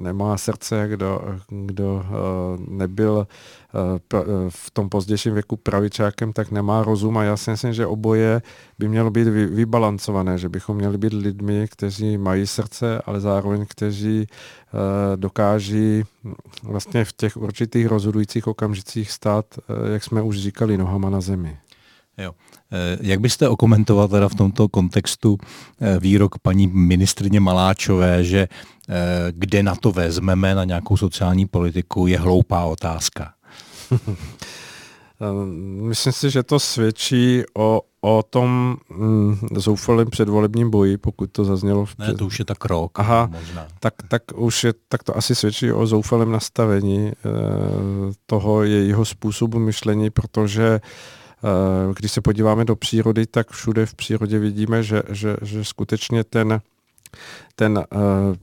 [0.01, 2.11] nemá srdce, kdo, kdo eh,
[2.69, 7.87] nebyl eh, v tom pozdějším věku pravičákem, tak nemá rozum a já si myslím, že
[7.87, 8.43] oboje
[8.79, 14.27] by mělo být vybalancované, že bychom měli být lidmi, kteří mají srdce, ale zároveň kteří
[15.17, 16.05] dokáží
[16.63, 19.47] vlastně v těch určitých rozhodujících okamžicích stát,
[19.93, 21.59] jak jsme už říkali, nohama na zemi.
[22.19, 22.33] Jo.
[22.73, 25.39] Eh, jak byste okomentoval teda v tomto kontextu
[25.81, 28.49] eh, výrok paní ministrině Maláčové, že eh,
[29.31, 33.33] kde na to vezmeme, na nějakou sociální politiku, je hloupá otázka?
[35.81, 41.85] Myslím si, že to svědčí o, o tom mm, zoufalém předvolebním boji, pokud to zaznělo.
[41.85, 42.09] V před...
[42.09, 42.99] Ne, to už je tak rok.
[43.01, 43.67] Aha, možná.
[43.81, 47.13] Tak, tak už je, tak to asi svědčí o zoufalém nastavení e,
[48.27, 50.81] toho jejího způsobu myšlení, protože e,
[51.45, 56.25] Eh, když se podíváme do přírody, tak všude v přírodě vidíme, že, že, že skutečně
[56.25, 56.61] ten,
[57.55, 58.35] ten uh,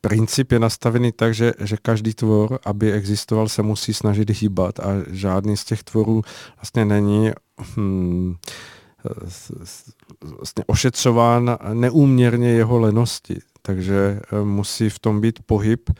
[0.00, 4.86] princip je nastavený tak, že, že každý tvor, aby existoval, se musí snažit hýbat a
[5.10, 6.22] žádný z těch tvorů
[6.56, 7.30] vlastně není
[7.76, 8.34] hmm,
[10.36, 13.38] vlastně ošetřován neúměrně jeho lenosti.
[13.66, 15.90] Takže eh, musí v tom být pohyb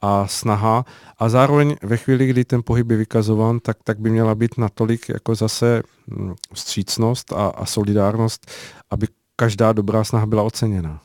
[0.00, 0.84] a snaha.
[1.18, 5.08] A zároveň ve chvíli, kdy ten pohyb je vykazován, tak, tak by měla být natolik
[5.08, 8.50] jako zase hm, vstřícnost a, a solidárnost,
[8.90, 11.00] aby každá dobrá snaha byla oceněna.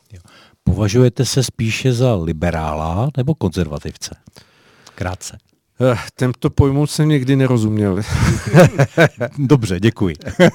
[0.64, 4.14] Považujete se spíše za liberála nebo konzervativce?
[4.94, 5.38] Krátce.
[5.92, 8.00] Eh, tento pojmu jsem někdy nerozuměl.
[9.38, 10.16] Dobře, děkuji.
[10.40, 10.46] uh,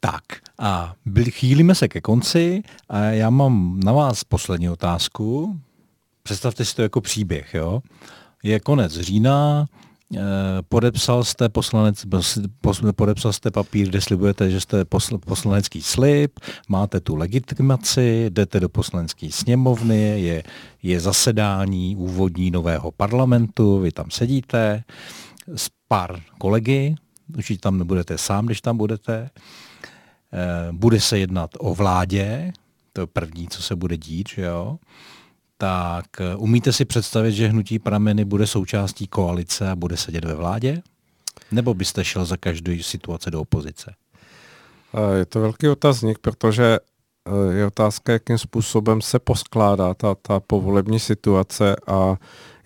[0.00, 0.22] Tak
[0.58, 0.94] a
[1.30, 5.56] chýlíme se ke konci a já mám na vás poslední otázku.
[6.22, 7.54] Představte si to jako příběh.
[7.54, 7.80] Jo?
[8.42, 9.87] Je konec října, eh,
[10.68, 12.04] podepsal jste, poslanec,
[12.96, 14.84] podepsal jste papír, kde slibujete, že jste
[15.26, 20.42] poslanecký slib, máte tu legitimaci, jdete do poslanecké sněmovny, je,
[20.82, 24.84] je zasedání úvodní nového parlamentu, vy tam sedíte
[25.56, 26.94] s pár kolegy,
[27.36, 29.30] určitě tam nebudete sám, když tam budete,
[30.32, 32.52] Eh, bude se jednat o vládě,
[32.92, 34.78] to je první, co se bude dít, že jo?
[35.58, 40.34] Tak eh, umíte si představit, že hnutí prameny bude součástí koalice a bude sedět ve
[40.34, 40.82] vládě?
[41.52, 43.94] Nebo byste šel za každou situaci do opozice?
[44.94, 46.78] Eh, je to velký otazník, protože
[47.50, 52.16] je otázka, jakým způsobem se poskládá ta, ta povolební situace a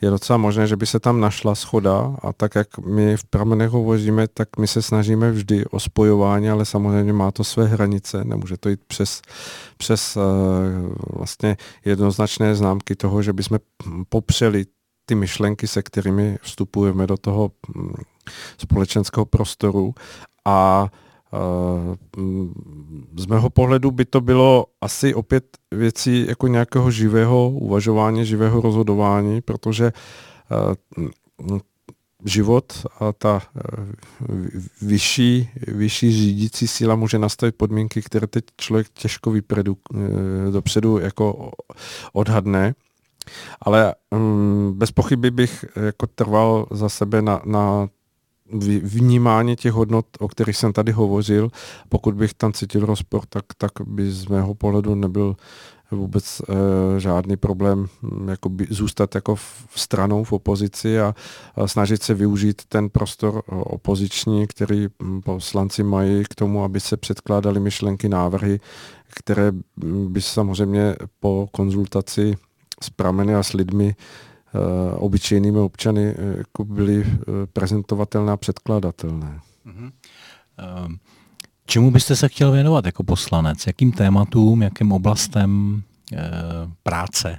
[0.03, 3.71] je docela možné, že by se tam našla schoda a tak, jak my v pramenech
[3.71, 8.57] hovoříme, tak my se snažíme vždy o spojování, ale samozřejmě má to své hranice, nemůže
[8.57, 9.23] to jít přes,
[9.77, 10.23] přes uh,
[11.17, 13.59] vlastně jednoznačné známky toho, že bychom
[14.09, 14.65] popřeli
[15.07, 17.95] ty myšlenky, se kterými vstupujeme do toho hm,
[18.59, 19.95] společenského prostoru.
[20.45, 20.89] A
[23.17, 29.41] z mého pohledu by to bylo asi opět věcí jako nějakého živého uvažování, živého rozhodování,
[29.41, 29.93] protože
[32.25, 33.43] život a ta
[34.83, 39.77] vyšší, vyšší řídící síla může nastavit podmínky, které teď člověk těžko vypredu,
[40.51, 41.51] dopředu jako
[42.13, 42.75] odhadne.
[43.61, 47.89] Ale um, bez pochyby bych jako trval za sebe na, na
[48.83, 51.51] vnímání těch hodnot, o kterých jsem tady hovořil.
[51.89, 55.37] Pokud bych tam cítil rozpor, tak, tak by z mého pohledu nebyl
[55.91, 61.15] vůbec e, žádný problém hm, jakoby zůstat jako v stranou v opozici a,
[61.57, 66.97] a snažit se využít ten prostor opoziční, který hm, poslanci mají k tomu, aby se
[66.97, 68.61] předkládali myšlenky, návrhy,
[69.09, 72.37] které hm, by samozřejmě po konzultaci
[72.83, 74.32] s prameny a s lidmi Eh,
[74.97, 77.23] obyčejnými občany eh, jako byly eh,
[77.53, 79.41] prezentovatelné a předkladatelné.
[79.67, 79.93] Mm-hmm.
[81.67, 83.67] Čemu byste se chtěl věnovat jako poslanec?
[83.67, 85.83] Jakým tématům, jakým oblastem
[86.83, 87.39] práce?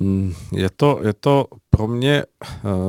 [0.00, 2.24] Hmm, je to, je to pro mě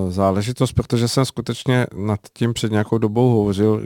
[0.10, 3.82] záležitost, protože jsem skutečně nad tím před nějakou dobou hovořil,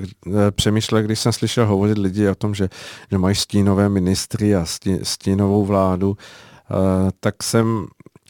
[0.52, 2.70] přemýšlel, když jsem slyšel hovořit lidi o tom, že,
[3.12, 6.18] že mají stínové ministry a stí, stínovou vládu,
[7.20, 7.88] tak jsem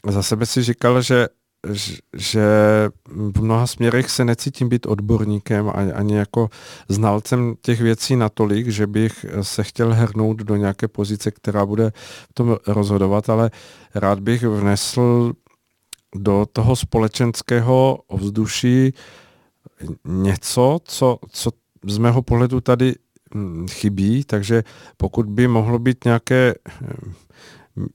[0.08, 1.28] za sebe si říkal, že,
[2.16, 2.46] že
[3.08, 6.48] v mnoha směrech se necítím být odborníkem ani jako
[6.88, 11.92] znalcem těch věcí natolik, že bych se chtěl hrnout do nějaké pozice, která bude
[12.30, 13.50] v tom rozhodovat, ale
[13.94, 15.32] rád bych vnesl
[16.16, 18.94] do toho společenského ovzduší
[20.04, 21.50] něco, co, co
[21.86, 22.94] z mého pohledu tady
[23.34, 24.64] hm, chybí, takže
[24.96, 26.54] pokud by mohlo být nějaké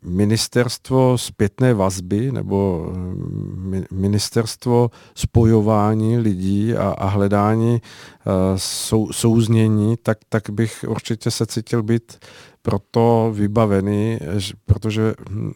[0.01, 10.17] ministerstvo zpětné vazby nebo mm, ministerstvo spojování lidí a, a hledání uh, sou, souznění, tak,
[10.30, 12.17] tak bych určitě se cítil být
[12.61, 14.19] proto vybavený,
[14.65, 15.51] protože hm,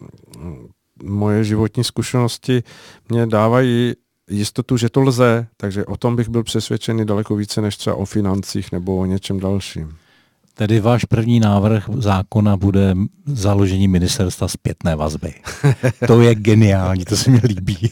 [1.03, 2.63] moje životní zkušenosti
[3.09, 3.93] mě dávají
[4.29, 8.05] jistotu, že to lze, takže o tom bych byl přesvědčený daleko více než třeba o
[8.05, 9.97] financích nebo o něčem dalším.
[10.61, 12.95] Tedy váš první návrh zákona bude
[13.25, 15.33] založení ministerstva zpětné vazby.
[16.07, 17.89] to je geniální, to se mi líbí.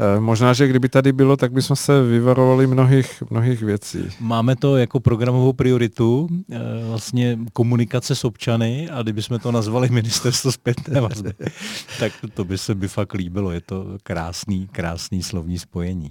[0.00, 3.98] Eh, možná, že kdyby tady bylo, tak bychom se vyvarovali mnohých, mnohých věcí.
[4.20, 6.58] Máme to jako programovou prioritu, eh,
[6.88, 11.32] vlastně komunikace s občany a kdybychom to nazvali ministerstvo zpětné vazby,
[11.98, 13.50] tak to by se by fakt líbilo.
[13.50, 16.10] Je to krásný, krásný slovní spojení.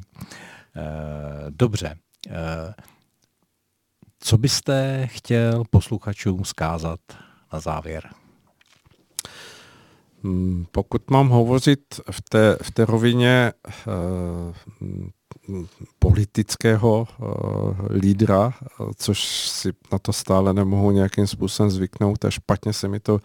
[0.76, 1.96] Eh, dobře.
[4.20, 7.00] Co byste chtěl posluchačům zkázat
[7.54, 8.10] na závěr?
[10.24, 11.80] Hmm, pokud mám hovořit
[12.12, 13.94] v té, v té rovině eh,
[16.00, 17.24] politického eh,
[17.94, 18.54] lídra,
[18.96, 23.20] což si na to stále nemohu nějakým způsobem zvyknout a špatně se mi to,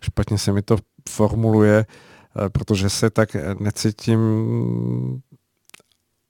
[0.00, 0.76] špatně se mi to
[1.08, 4.20] formuluje, eh, protože se tak necítím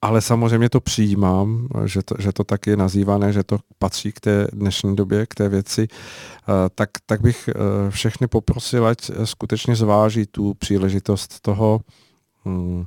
[0.06, 4.20] ale samozřejmě to přijímám, že to, že to tak je nazývané, že to patří k
[4.20, 9.76] té dnešní době, k té věci, eh, tak, tak bych eh, všechny poprosil, ať skutečně
[9.76, 11.80] zváží tu příležitost toho,
[12.46, 12.84] Eh,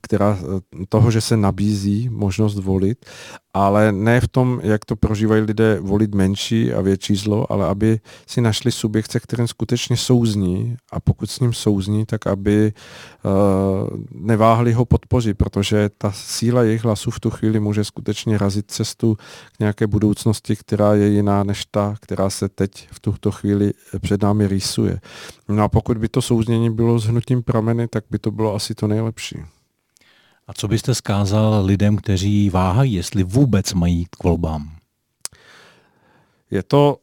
[0.00, 3.06] která, eh, toho, že se nabízí možnost volit,
[3.54, 8.00] ale ne v tom, jak to prožívají lidé, volit menší a větší zlo, ale aby
[8.26, 12.72] si našli subjekt, se kterým skutečně souzní a pokud s ním souzní, tak aby
[13.24, 18.70] uh, neváhli ho podpořit, protože ta síla jejich hlasů v tu chvíli může skutečně razit
[18.70, 19.16] cestu
[19.56, 24.22] k nějaké budoucnosti, která je jiná než ta, která se teď v tuto chvíli před
[24.22, 25.00] námi rýsuje.
[25.48, 28.74] No a pokud by to souznění bylo s hnutím prameny, tak by to bylo asi
[28.74, 29.36] to nejlepší nejlepší.
[30.46, 34.76] A co byste skázal lidem, kteří váhají, jestli vůbec mají k volbám?
[36.50, 36.98] Je to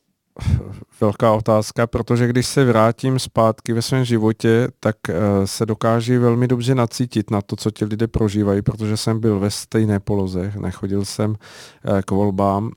[1.01, 5.13] velká otázka, protože když se vrátím zpátky ve svém životě, tak eh,
[5.47, 9.51] se dokáží velmi dobře nacítit na to, co ti lidé prožívají, protože jsem byl ve
[9.51, 12.71] stejné poloze, nechodil jsem eh, k volbám,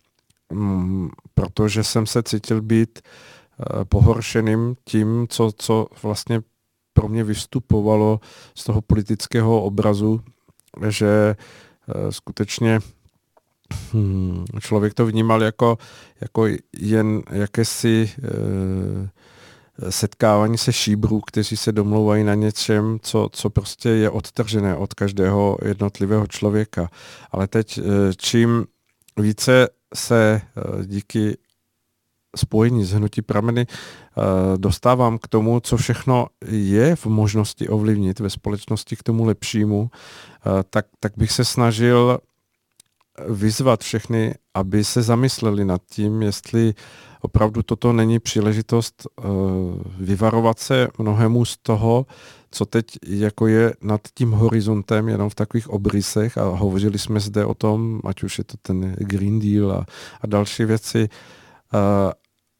[0.53, 6.41] mm, protože jsem se cítil být eh, pohoršeným tím, co, co vlastně
[6.97, 8.21] pro mě vystupovalo
[8.55, 10.21] z toho politického obrazu,
[10.89, 12.81] že eh, skutečně
[13.95, 15.79] hm, člověk to vnímal jako,
[16.21, 16.47] jako
[16.79, 24.11] jen jakési eh, setkávání se šíbrů, kteří se domlouvají na něčem, co, co prostě je
[24.11, 26.89] odtržené od každého jednotlivého člověka.
[27.31, 27.83] Ale teď eh,
[28.17, 28.65] čím
[29.21, 30.41] více se
[30.85, 31.37] díky
[32.37, 33.67] spojení s hnutí prameny
[34.57, 40.51] dostávám k tomu, co všechno je v možnosti ovlivnit ve společnosti k tomu lepšímu, eh,
[40.71, 42.19] tak, tak bych se snažil
[43.29, 46.75] vyzvat všechny, aby se zamysleli nad tím, jestli
[47.21, 49.25] opravdu toto není příležitost uh,
[49.99, 52.07] vyvarovat se mnohému z toho,
[52.51, 56.39] co teď jako je nad tím horizontem, jenom v takových obrysech.
[56.39, 59.87] A hovořili jsme zde o tom, ať už je to ten Green Deal a,
[60.21, 61.09] a další věci,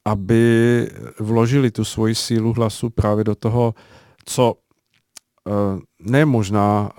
[0.07, 0.87] aby
[1.19, 3.73] vložili tu svoji sílu hlasu právě do toho,
[4.25, 6.91] co uh, ne možná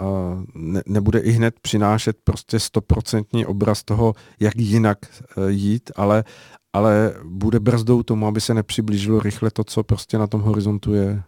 [0.55, 4.99] ne, nebude i hned přinášet prostě stoprocentní obraz toho, jak jinak
[5.37, 6.25] uh, jít, ale,
[6.73, 11.23] ale bude brzdou tomu, aby se nepřiblížilo rychle to, co prostě na tom horizontu je.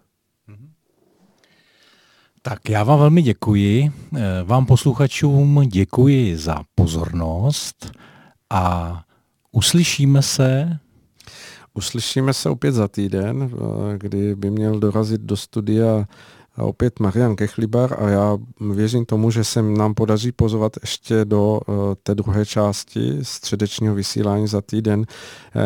[2.42, 3.92] Tak já vám velmi děkuji.
[4.16, 7.92] Eh, vám posluchačům děkuji za pozornost
[8.50, 8.94] a
[9.52, 10.78] uslyšíme se.
[11.74, 16.06] Uslyšíme se opět za týden, eh, kdy by měl dorazit do studia
[16.56, 18.38] opět Marian Kechlibar a já
[18.74, 21.72] věřím tomu, že se nám podaří pozvat ještě do eh,
[22.02, 25.06] té druhé části středečního vysílání za týden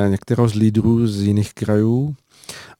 [0.09, 2.15] některého z lídrů z jiných krajů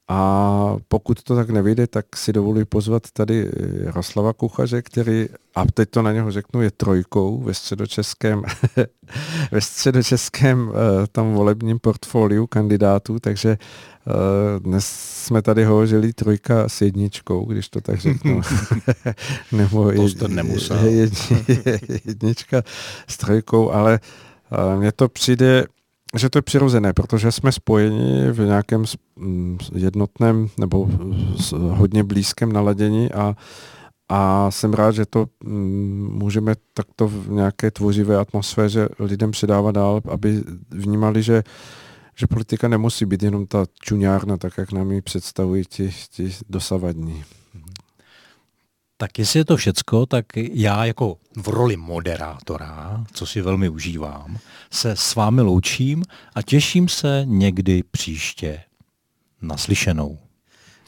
[0.07, 3.51] a pokud to tak nevyjde, tak si dovoluji pozvat tady
[3.83, 8.43] Jaroslava Kuchaře, který, a teď to na něho řeknu, je trojkou ve středočeském,
[9.51, 10.75] ve středočeském uh,
[11.11, 13.57] tam volebním portfoliu kandidátů, takže
[14.05, 14.85] uh, dnes
[15.25, 18.41] jsme tady hovořili trojka s jedničkou, když to tak řeknu.
[19.51, 20.77] Nebo to nemusel.
[22.05, 22.61] jednička
[23.07, 23.99] s trojkou, ale
[24.77, 25.65] mně to přijde
[26.17, 28.83] že to je přirozené, protože jsme spojeni v nějakém
[29.75, 30.89] jednotném nebo
[31.51, 33.35] hodně blízkém naladění a,
[34.09, 35.25] a jsem rád, že to
[36.09, 41.43] můžeme takto v nějaké tvořivé atmosféře lidem předávat dál, aby vnímali, že
[42.17, 47.23] že politika nemusí být jenom ta čuňárna, tak jak nám ji představují ti, ti dosavadní.
[48.97, 54.37] Tak jestli je to všecko, tak já jako v roli moderátora, co si velmi užívám,
[54.71, 56.03] se s vámi loučím
[56.35, 58.61] a těším se někdy příště
[59.41, 60.17] naslyšenou.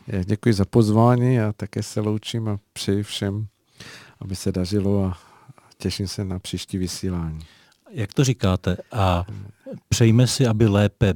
[0.08, 3.48] Já děkuji za pozvání a také se loučím a přeji všem,
[4.20, 5.18] aby se dařilo a
[5.78, 7.40] těším se na příští vysílání.
[7.90, 8.78] Jak to říkáte?
[8.92, 9.26] A
[9.90, 11.14] přejme si, aby lépe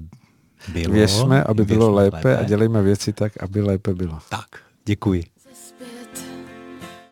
[0.73, 0.93] bylo.
[0.93, 4.19] Věřme, aby bylo lépe, lépe a dělejme věci tak, aby lépe bylo.
[4.29, 4.47] Tak,
[4.85, 5.30] děkuji.